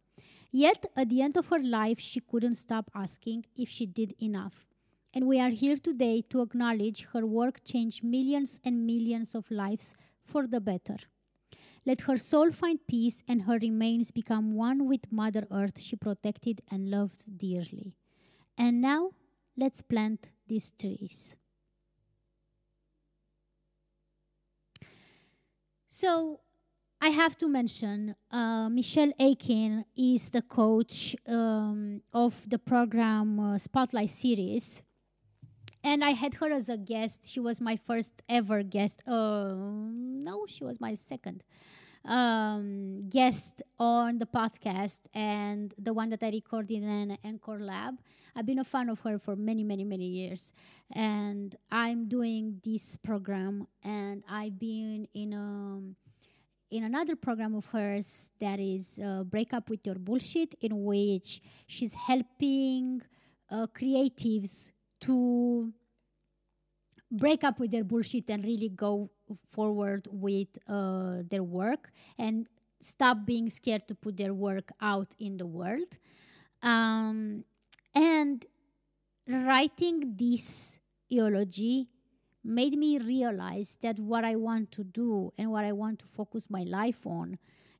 Yet 0.49 0.85
at 0.95 1.09
the 1.09 1.21
end 1.21 1.35
of 1.35 1.47
her 1.47 1.61
life 1.61 1.99
she 1.99 2.21
couldn't 2.21 2.55
stop 2.55 2.89
asking 2.95 3.43
if 3.57 3.67
she 3.67 3.85
did 3.85 4.15
enough 4.21 4.65
and 5.15 5.25
we 5.27 5.39
are 5.39 5.49
here 5.49 5.77
today 5.77 6.21
to 6.29 6.41
acknowledge 6.41 7.07
her 7.13 7.25
work 7.25 7.63
changed 7.63 8.03
millions 8.03 8.59
and 8.65 8.85
millions 8.85 9.33
of 9.33 9.49
lives 9.49 9.95
for 10.25 10.45
the 10.45 10.59
better. 10.59 10.97
Let 11.85 12.01
her 12.01 12.17
soul 12.17 12.51
find 12.51 12.85
peace 12.85 13.23
and 13.25 13.43
her 13.43 13.57
remains 13.61 14.11
become 14.11 14.55
one 14.55 14.89
with 14.89 15.11
Mother 15.11 15.47
Earth 15.49 15.79
she 15.79 15.95
protected 15.95 16.59
and 16.69 16.89
loved 16.89 17.37
dearly. 17.37 17.95
And 18.57 18.81
now, 18.81 19.11
let's 19.55 19.81
plant 19.81 20.31
these 20.47 20.71
trees. 20.71 21.37
So, 25.87 26.41
I 26.99 27.09
have 27.09 27.37
to 27.37 27.47
mention 27.47 28.15
uh, 28.31 28.67
Michelle 28.67 29.13
Akin 29.19 29.85
is 29.95 30.31
the 30.31 30.41
coach 30.41 31.15
um, 31.27 32.01
of 32.11 32.49
the 32.49 32.57
program 32.57 33.39
uh, 33.39 33.57
Spotlight 33.57 34.09
Series 34.09 34.83
and 35.85 36.03
I 36.03 36.09
had 36.09 36.33
her 36.35 36.51
as 36.51 36.67
a 36.67 36.77
guest. 36.77 37.29
She 37.31 37.39
was 37.39 37.61
my 37.61 37.75
first 37.75 38.11
ever 38.27 38.63
guest. 38.63 39.07
Uh, 39.07 39.53
no, 39.53 40.45
she 40.47 40.63
was 40.63 40.81
my 40.81 40.95
second 40.95 41.43
um, 42.03 43.07
guest 43.07 43.61
on 43.79 44.17
the 44.17 44.25
podcast 44.25 45.01
and 45.13 45.73
the 45.77 45.93
one 45.93 46.09
that 46.09 46.23
I 46.23 46.31
recorded 46.31 46.83
in 46.83 47.17
Encore 47.23 47.59
Lab. 47.59 47.99
I've 48.35 48.47
been 48.47 48.59
a 48.59 48.63
fan 48.63 48.89
of 48.89 48.99
her 49.01 49.19
for 49.19 49.35
many, 49.35 49.63
many, 49.63 49.83
many 49.83 50.07
years. 50.07 50.53
And 50.91 51.55
I'm 51.71 52.09
doing 52.09 52.59
this 52.63 52.97
program, 52.97 53.67
and 53.83 54.23
I've 54.27 54.59
been 54.59 55.07
in 55.13 55.33
a 55.33 56.75
in 56.75 56.83
another 56.83 57.15
program 57.15 57.53
of 57.53 57.67
hers 57.67 58.31
that 58.39 58.59
is 58.59 58.99
uh, 58.99 59.23
Break 59.23 59.53
Up 59.53 59.69
With 59.69 59.85
Your 59.85 59.95
Bullshit, 59.95 60.55
in 60.61 60.83
which 60.83 61.41
she's 61.67 61.93
helping 61.93 63.03
uh, 63.51 63.67
creatives 63.67 64.71
to 65.01 65.71
break 67.11 67.43
up 67.43 67.59
with 67.59 67.71
their 67.71 67.83
bullshit 67.83 68.29
and 68.29 68.43
really 68.43 68.69
go 68.69 69.09
forward 69.51 70.07
with 70.11 70.47
uh, 70.67 71.17
their 71.29 71.43
work 71.43 71.91
and 72.17 72.47
stop 72.79 73.25
being 73.25 73.49
scared 73.49 73.87
to 73.87 73.95
put 73.95 74.17
their 74.17 74.33
work 74.33 74.71
out 74.81 75.13
in 75.19 75.37
the 75.37 75.45
world. 75.45 75.97
Um, 76.61 77.43
and 77.93 78.45
writing 79.27 80.15
this 80.17 80.79
eulogy 81.07 81.89
made 82.43 82.77
me 82.77 82.99
realize 82.99 83.77
that 83.81 83.99
what 83.99 84.23
I 84.23 84.35
want 84.35 84.71
to 84.73 84.83
do 84.83 85.33
and 85.37 85.51
what 85.51 85.65
I 85.65 85.71
want 85.71 85.99
to 85.99 86.05
focus 86.05 86.49
my 86.49 86.63
life 86.63 87.05
on 87.05 87.39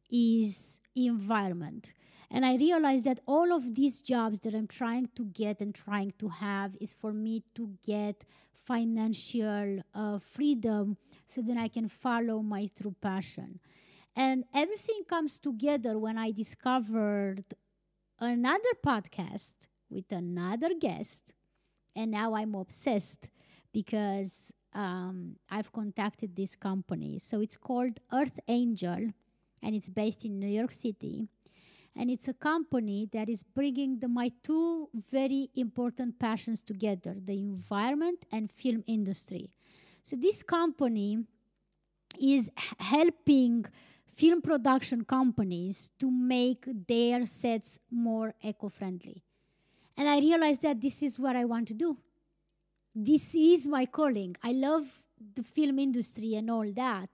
is 0.09 0.81
environment. 0.95 1.93
And 2.35 2.45
I 2.45 2.57
realized 2.57 3.05
that 3.05 3.21
all 3.25 3.53
of 3.53 3.75
these 3.75 4.01
jobs 4.01 4.41
that 4.41 4.53
I'm 4.53 4.67
trying 4.67 5.07
to 5.15 5.23
get 5.23 5.61
and 5.61 5.73
trying 5.73 6.11
to 6.19 6.27
have 6.27 6.75
is 6.81 6.91
for 6.91 7.13
me 7.13 7.43
to 7.55 7.71
get 7.81 8.25
financial 8.51 9.79
uh, 9.93 10.19
freedom 10.19 10.97
so 11.25 11.41
that 11.43 11.55
I 11.55 11.69
can 11.69 11.87
follow 11.87 12.41
my 12.41 12.69
true 12.77 12.93
passion. 13.01 13.61
And 14.17 14.43
everything 14.53 15.03
comes 15.07 15.39
together 15.39 15.97
when 15.97 16.17
I 16.17 16.31
discovered 16.31 17.45
another 18.19 18.73
podcast 18.85 19.53
with 19.89 20.11
another 20.11 20.71
guest. 20.77 21.31
And 21.95 22.11
now 22.11 22.35
I'm 22.35 22.53
obsessed 22.53 23.29
because 23.71 24.51
um, 24.73 25.37
I've 25.49 25.71
contacted 25.71 26.35
this 26.35 26.57
company. 26.57 27.17
So 27.17 27.39
it's 27.39 27.55
called 27.55 28.01
Earth 28.11 28.41
Angel 28.49 29.13
and 29.63 29.73
it's 29.73 29.87
based 29.87 30.25
in 30.25 30.37
New 30.37 30.47
York 30.47 30.73
City. 30.73 31.29
And 31.95 32.09
it's 32.09 32.27
a 32.27 32.33
company 32.33 33.07
that 33.13 33.29
is 33.29 33.41
bringing 33.41 33.99
the, 33.99 34.07
my 34.07 34.31
two 34.43 34.89
very 35.11 35.49
important 35.55 36.19
passions 36.19 36.61
together 36.61 37.15
the 37.23 37.33
environment 37.33 38.25
and 38.31 38.51
film 38.51 38.83
industry. 38.85 39.49
So 40.03 40.15
this 40.15 40.43
company 40.43 41.19
is 42.19 42.51
helping 42.79 43.65
film 44.13 44.41
production 44.41 45.03
companies 45.05 45.91
to 45.99 46.11
make 46.11 46.65
their 46.87 47.25
sets 47.25 47.79
more 47.89 48.33
eco 48.43 48.69
friendly. 48.69 49.23
And 49.97 50.09
I 50.09 50.19
realized 50.19 50.61
that 50.63 50.81
this 50.81 51.01
is 51.01 51.17
what 51.17 51.35
I 51.35 51.45
want 51.45 51.67
to 51.69 51.73
do 51.73 51.97
this 52.95 53.35
is 53.35 53.67
my 53.67 53.85
calling. 53.85 54.37
I 54.41 54.53
love 54.53 54.85
the 55.35 55.43
film 55.43 55.79
industry 55.79 56.35
and 56.35 56.49
all 56.49 56.71
that. 56.73 57.09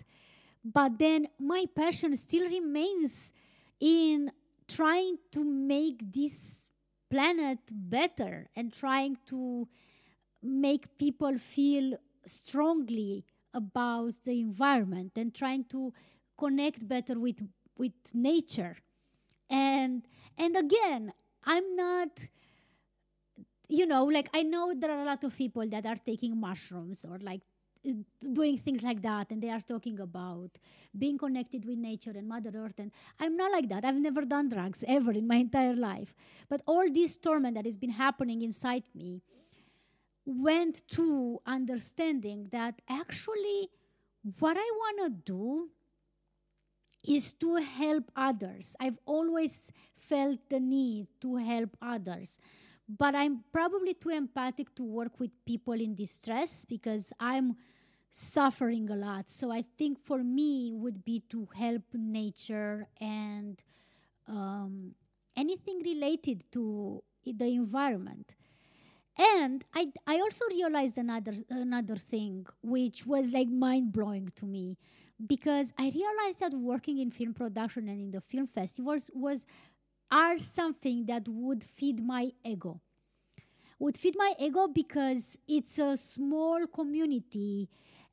But 0.64 1.00
then 1.00 1.28
my 1.40 1.66
passion 1.76 2.16
still 2.16 2.48
remains 2.48 3.34
in 3.80 4.32
trying 4.76 5.18
to 5.32 5.44
make 5.44 6.00
this 6.14 6.70
planet 7.10 7.60
better 7.72 8.48
and 8.56 8.72
trying 8.74 9.18
to 9.28 9.68
make 10.42 10.98
people 10.98 11.38
feel 11.38 11.98
strongly 12.26 13.26
about 13.54 14.14
the 14.24 14.40
environment 14.40 15.12
and 15.18 15.34
trying 15.34 15.64
to 15.66 15.94
connect 16.38 16.88
better 16.88 17.20
with 17.20 17.42
with 17.78 17.94
nature. 18.14 18.78
And 19.50 20.08
and 20.38 20.56
again 20.56 21.14
i'm 21.44 21.76
not 21.76 22.10
you 23.72 23.86
know, 23.86 24.04
like 24.04 24.30
I 24.34 24.44
know 24.44 24.74
there 24.78 24.92
are 24.92 25.02
a 25.02 25.06
lot 25.06 25.24
of 25.24 25.36
people 25.36 25.68
that 25.70 25.86
are 25.86 25.96
taking 25.96 26.40
mushrooms 26.40 27.06
or 27.10 27.20
like 27.20 27.42
doing 28.34 28.58
things 28.58 28.84
like 28.84 29.02
that 29.02 29.32
and 29.32 29.42
they 29.42 29.50
are 29.50 29.60
talking 29.60 30.00
about 30.00 30.52
being 30.98 31.18
connected 31.18 31.66
with 31.66 31.78
nature 31.78 32.12
and 32.16 32.28
mother 32.28 32.52
earth 32.56 32.78
and 32.78 32.92
i'm 33.20 33.36
not 33.36 33.52
like 33.52 33.68
that. 33.70 33.84
I've 33.84 33.96
never 33.96 34.24
done 34.24 34.50
drugs 34.50 34.84
ever 34.88 35.12
in 35.12 35.28
my 35.28 35.36
entire 35.48 35.76
life. 35.76 36.16
But 36.50 36.62
all 36.68 36.92
this 36.92 37.18
torment 37.18 37.56
that 37.56 37.66
has 37.66 37.78
been 37.78 37.92
happening 37.92 38.42
inside 38.42 38.84
me 38.94 39.22
went 40.26 40.88
to 40.90 41.40
understanding 41.46 42.50
that 42.52 42.82
actually 42.90 43.70
what 44.40 44.56
i 44.58 44.70
want 44.82 44.98
to 45.04 45.32
do 45.32 45.70
is 47.04 47.34
to 47.34 47.56
help 47.56 48.12
others. 48.16 48.76
I've 48.80 49.00
always 49.06 49.72
felt 49.96 50.40
the 50.50 50.60
need 50.60 51.08
to 51.22 51.38
help 51.38 51.76
others 51.82 52.40
but 52.98 53.16
I'm 53.16 53.44
probably 53.52 53.94
too 53.94 54.10
empathic 54.10 54.74
to 54.76 54.84
work 54.84 55.20
with 55.20 55.32
people 55.46 55.74
in 55.74 55.96
distress 55.96 56.66
because 56.66 57.14
I'm 57.20 57.56
suffering 58.10 58.90
a 58.90 58.96
lot. 58.96 59.30
So 59.30 59.52
I 59.52 59.64
think 59.78 60.04
for 60.04 60.24
me 60.24 60.74
would 60.74 61.06
be 61.06 61.24
to 61.30 61.48
help 61.56 61.84
nature 61.94 62.88
and 63.00 63.62
um, 64.28 64.96
anything 65.36 65.82
related 65.86 66.44
to 66.52 67.04
the 67.26 67.46
environment. 67.46 68.36
And 69.18 69.64
I, 69.74 69.92
I 70.08 70.20
also 70.20 70.46
realized 70.50 70.98
another 70.98 71.34
another 71.50 71.96
thing 71.96 72.48
which 72.64 73.06
was 73.06 73.32
like 73.32 73.50
mind 73.50 73.92
blowing 73.92 74.32
to 74.38 74.46
me 74.46 74.78
because 75.28 75.74
I 75.78 75.92
realized 75.94 76.40
that 76.40 76.54
working 76.54 76.98
in 76.98 77.12
film 77.12 77.34
production 77.34 77.88
and 77.88 78.02
in 78.02 78.12
the 78.12 78.22
film 78.22 78.48
festivals 78.48 79.12
was 79.14 79.46
are 80.12 80.40
something 80.40 81.06
that 81.06 81.28
would 81.28 81.64
feed 81.64 82.04
my 82.06 82.32
ego. 82.46 82.82
Would 83.80 83.98
feed 83.98 84.16
my 84.18 84.34
ego 84.40 84.68
because 84.68 85.38
it's 85.48 85.80
a 85.80 85.98
small 85.98 86.68
community. 86.68 87.68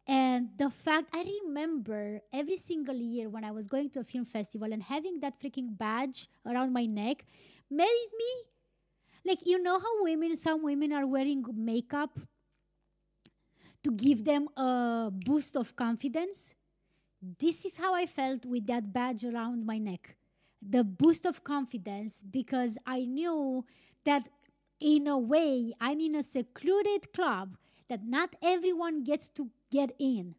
And 0.06 0.48
the 0.56 0.70
fact 0.70 1.10
I 1.12 1.24
remember 1.44 2.20
every 2.32 2.56
single 2.56 2.96
year 2.96 3.28
when 3.28 3.44
I 3.44 3.50
was 3.50 3.68
going 3.68 3.90
to 3.90 4.00
a 4.00 4.04
film 4.04 4.24
festival 4.24 4.72
and 4.72 4.82
having 4.82 5.20
that 5.20 5.38
freaking 5.38 5.76
badge 5.76 6.28
around 6.46 6.72
my 6.72 6.86
neck 6.86 7.26
made 7.70 8.08
me 8.18 8.32
like 9.24 9.46
you 9.46 9.62
know 9.62 9.78
how 9.78 10.02
women 10.02 10.36
some 10.36 10.62
women 10.62 10.92
are 10.92 11.06
wearing 11.06 11.44
makeup 11.54 12.18
to 13.84 13.90
give 13.92 14.24
them 14.24 14.48
a 14.56 15.10
boost 15.12 15.56
of 15.56 15.74
confidence 15.76 16.54
this 17.40 17.66
is 17.66 17.78
how 17.78 17.94
i 17.94 18.06
felt 18.06 18.46
with 18.46 18.66
that 18.68 18.92
badge 18.92 19.24
around 19.24 19.66
my 19.66 19.78
neck 19.78 20.17
the 20.60 20.84
boost 20.84 21.24
of 21.26 21.44
confidence 21.44 22.22
because 22.22 22.78
I 22.86 23.04
knew 23.04 23.64
that 24.04 24.28
in 24.80 25.06
a 25.06 25.18
way 25.18 25.72
I'm 25.80 26.00
in 26.00 26.14
a 26.14 26.22
secluded 26.22 27.12
club 27.12 27.56
that 27.88 28.06
not 28.06 28.36
everyone 28.42 29.04
gets 29.04 29.28
to 29.30 29.50
get 29.70 29.94
in. 29.98 30.34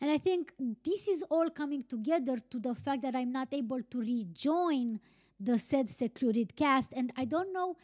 And 0.00 0.10
I 0.10 0.18
think 0.18 0.52
this 0.84 1.08
is 1.08 1.24
all 1.30 1.48
coming 1.50 1.82
together 1.82 2.36
to 2.50 2.58
the 2.58 2.74
fact 2.74 3.02
that 3.02 3.16
I'm 3.16 3.32
not 3.32 3.48
able 3.52 3.82
to 3.82 3.98
rejoin 3.98 5.00
the 5.40 5.58
said 5.58 5.90
secluded 5.90 6.54
cast. 6.56 6.92
And 6.94 7.12
I 7.16 7.24
don't 7.24 7.52
know 7.52 7.76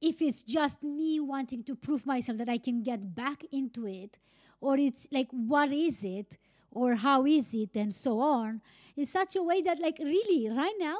if 0.00 0.22
it's 0.22 0.42
just 0.42 0.84
me 0.84 1.18
wanting 1.18 1.64
to 1.64 1.74
prove 1.74 2.06
myself 2.06 2.38
that 2.38 2.48
I 2.48 2.58
can 2.58 2.82
get 2.82 3.14
back 3.14 3.42
into 3.50 3.86
it, 3.86 4.18
or 4.60 4.76
it's 4.76 5.08
like, 5.10 5.28
what 5.32 5.72
is 5.72 6.04
it? 6.04 6.38
Or 6.70 6.94
how 6.96 7.24
is 7.26 7.54
it 7.54 7.76
and 7.76 7.92
so 7.92 8.20
on 8.20 8.60
in 8.96 9.06
such 9.06 9.36
a 9.36 9.42
way 9.42 9.62
that 9.62 9.80
like 9.80 9.98
really 10.00 10.48
right 10.48 10.74
now 10.78 10.98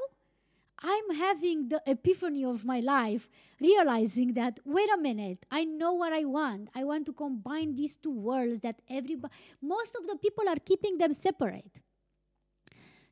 i'm 0.81 1.15
having 1.17 1.69
the 1.69 1.83
epiphany 1.87 2.45
of 2.45 2.65
my 2.65 2.81
life 2.81 3.29
realizing 3.61 4.33
that 4.35 4.59
wait 4.65 4.89
a 4.95 4.99
minute 4.99 5.45
i 5.51 5.65
know 5.65 5.93
what 5.93 6.13
i 6.13 6.25
want 6.25 6.69
i 6.75 6.85
want 6.85 7.05
to 7.05 7.13
combine 7.13 7.75
these 7.75 7.97
two 7.97 8.13
worlds 8.13 8.61
that 8.61 8.81
everybody 8.89 9.33
most 9.61 9.97
of 9.97 10.07
the 10.07 10.17
people 10.17 10.49
are 10.49 10.61
keeping 10.65 10.99
them 10.99 11.13
separate 11.13 11.81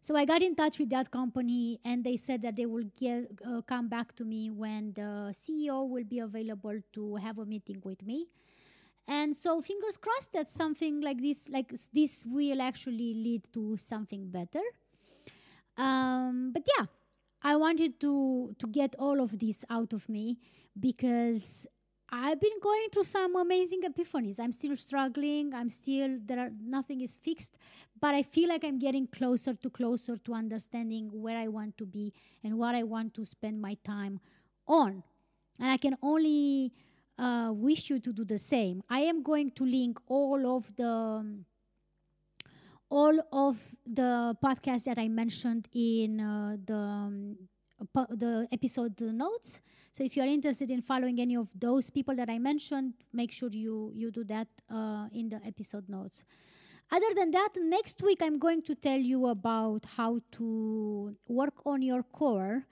so 0.07 0.15
I 0.15 0.25
got 0.25 0.41
in 0.41 0.55
touch 0.55 0.79
with 0.79 0.91
that 0.91 1.11
company, 1.11 1.81
and 1.85 2.05
they 2.05 2.17
said 2.17 2.41
that 2.43 2.55
they 2.55 2.65
will 2.65 2.85
get, 2.97 3.29
uh, 3.45 3.61
come 3.63 3.89
back 3.89 4.15
to 4.15 4.25
me 4.25 4.51
when 4.51 4.93
the 4.93 5.35
CEO 5.35 5.89
will 5.89 6.05
be 6.05 6.21
available 6.21 6.79
to 6.93 7.17
have 7.17 7.39
a 7.39 7.45
meeting 7.45 7.81
with 7.83 8.07
me. 8.07 8.29
And 9.09 9.37
so 9.37 9.61
fingers 9.61 9.97
crossed 9.97 10.33
that 10.33 10.51
something 10.51 11.01
like 11.01 11.23
this, 11.23 11.49
like 11.49 11.73
this, 11.93 12.25
will 12.27 12.61
actually 12.61 13.15
lead 13.15 13.45
to 13.53 13.77
something 13.77 14.31
better. 14.31 14.63
Um, 15.77 16.53
but 16.53 16.63
yeah, 16.77 16.87
I 17.43 17.57
wanted 17.57 18.01
to 18.01 18.55
to 18.59 18.67
get 18.67 18.97
all 18.99 19.21
of 19.21 19.39
this 19.39 19.65
out 19.71 19.93
of 19.93 20.09
me 20.09 20.39
because 20.79 21.69
I've 22.11 22.41
been 22.41 22.59
going 22.63 22.89
through 22.93 23.05
some 23.05 23.35
amazing 23.37 23.83
epiphanies. 23.83 24.39
I'm 24.39 24.53
still 24.53 24.77
struggling. 24.77 25.55
I'm 25.55 25.71
still 25.71 26.19
there 26.25 26.39
are 26.39 26.51
nothing 26.61 27.01
is 27.01 27.17
fixed, 27.17 27.57
but 28.01 28.15
I 28.15 28.23
feel 28.23 28.49
like 28.49 28.65
I'm 28.65 28.79
getting 28.79 29.07
closer 29.07 29.55
to 29.55 29.71
closer 29.71 30.17
to 30.17 30.35
understanding 30.35 31.11
where 31.13 31.37
I 31.37 31.49
want 31.49 31.77
to 31.79 31.87
be 31.87 32.13
and 32.45 32.59
what 32.59 32.75
I 32.75 32.85
want 32.85 33.15
to 33.15 33.25
spend 33.25 33.61
my 33.61 33.77
time 33.85 34.21
on. 34.67 35.03
And 35.59 35.71
I 35.71 35.77
can 35.79 35.97
only 36.03 36.73
uh, 37.19 37.51
wish 37.53 37.91
you 37.91 37.99
to 38.01 38.13
do 38.13 38.25
the 38.25 38.39
same. 38.39 38.83
I 38.89 39.01
am 39.01 39.23
going 39.23 39.51
to 39.53 39.65
link 39.65 39.99
all 40.07 40.57
of 40.57 40.75
the 40.77 41.45
all 42.89 43.19
of 43.33 43.59
the 43.85 44.37
podcasts 44.43 44.85
that 44.85 44.99
I 44.99 45.09
mentioned 45.09 45.69
in 45.75 46.21
uh, 46.21 46.57
the 46.65 46.77
um, 46.77 47.37
the 48.11 48.47
episode 48.53 49.01
notes. 49.01 49.61
So 49.91 50.05
if 50.05 50.17
you 50.17 50.23
are 50.23 50.27
interested 50.27 50.71
in 50.71 50.83
following 50.83 51.21
any 51.21 51.37
of 51.37 51.49
those 51.59 51.91
people 51.91 52.15
that 52.17 52.29
I 52.29 52.39
mentioned, 52.39 52.95
make 53.13 53.33
sure 53.33 53.49
you 53.51 53.93
you 53.95 54.11
do 54.11 54.25
that 54.25 54.49
uh, 54.71 55.09
in 55.13 55.29
the 55.29 55.41
episode 55.45 55.89
notes. 55.89 56.25
Other 56.91 57.13
than 57.17 57.33
that, 57.33 57.49
next 57.57 58.03
week 58.03 58.23
I'm 58.23 58.39
going 58.39 58.63
to 58.63 58.75
tell 58.75 58.99
you 58.99 59.27
about 59.27 59.85
how 59.97 60.21
to 60.33 61.17
work 61.27 61.67
on 61.67 61.83
your 61.83 62.05
core, 62.05 62.65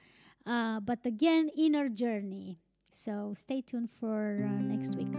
uh, 0.46 0.78
but 0.80 1.04
again, 1.04 1.50
inner 1.56 1.88
journey. 1.88 2.60
So 2.94 3.34
stay 3.36 3.60
tuned 3.60 3.90
for 3.90 4.46
uh, 4.46 4.62
next 4.62 4.94
week. 4.94 5.10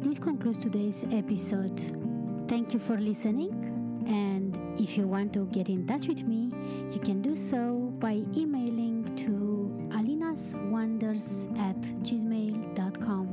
This 0.00 0.18
concludes 0.18 0.60
today's 0.60 1.04
episode. 1.12 1.78
Thank 2.48 2.72
you 2.72 2.78
for 2.78 2.96
listening. 2.96 3.52
And 4.08 4.56
if 4.80 4.96
you 4.96 5.06
want 5.06 5.34
to 5.34 5.44
get 5.52 5.68
in 5.68 5.86
touch 5.86 6.08
with 6.08 6.24
me, 6.24 6.50
you 6.90 7.00
can 7.00 7.20
do 7.20 7.36
so 7.36 7.92
by 8.00 8.22
emailing 8.34 9.14
to 9.16 9.70
alinaswonders 9.94 11.46
at 11.58 11.78
gmail.com. 12.02 13.28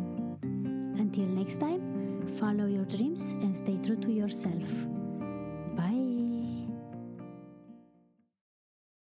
Until 1.00 1.26
next 1.26 1.62
time, 1.62 2.28
follow 2.38 2.66
your 2.66 2.86
dreams 2.86 3.32
and 3.32 3.56
stay 3.56 3.78
true 3.82 3.96
to 3.96 4.12
yourself. 4.12 4.70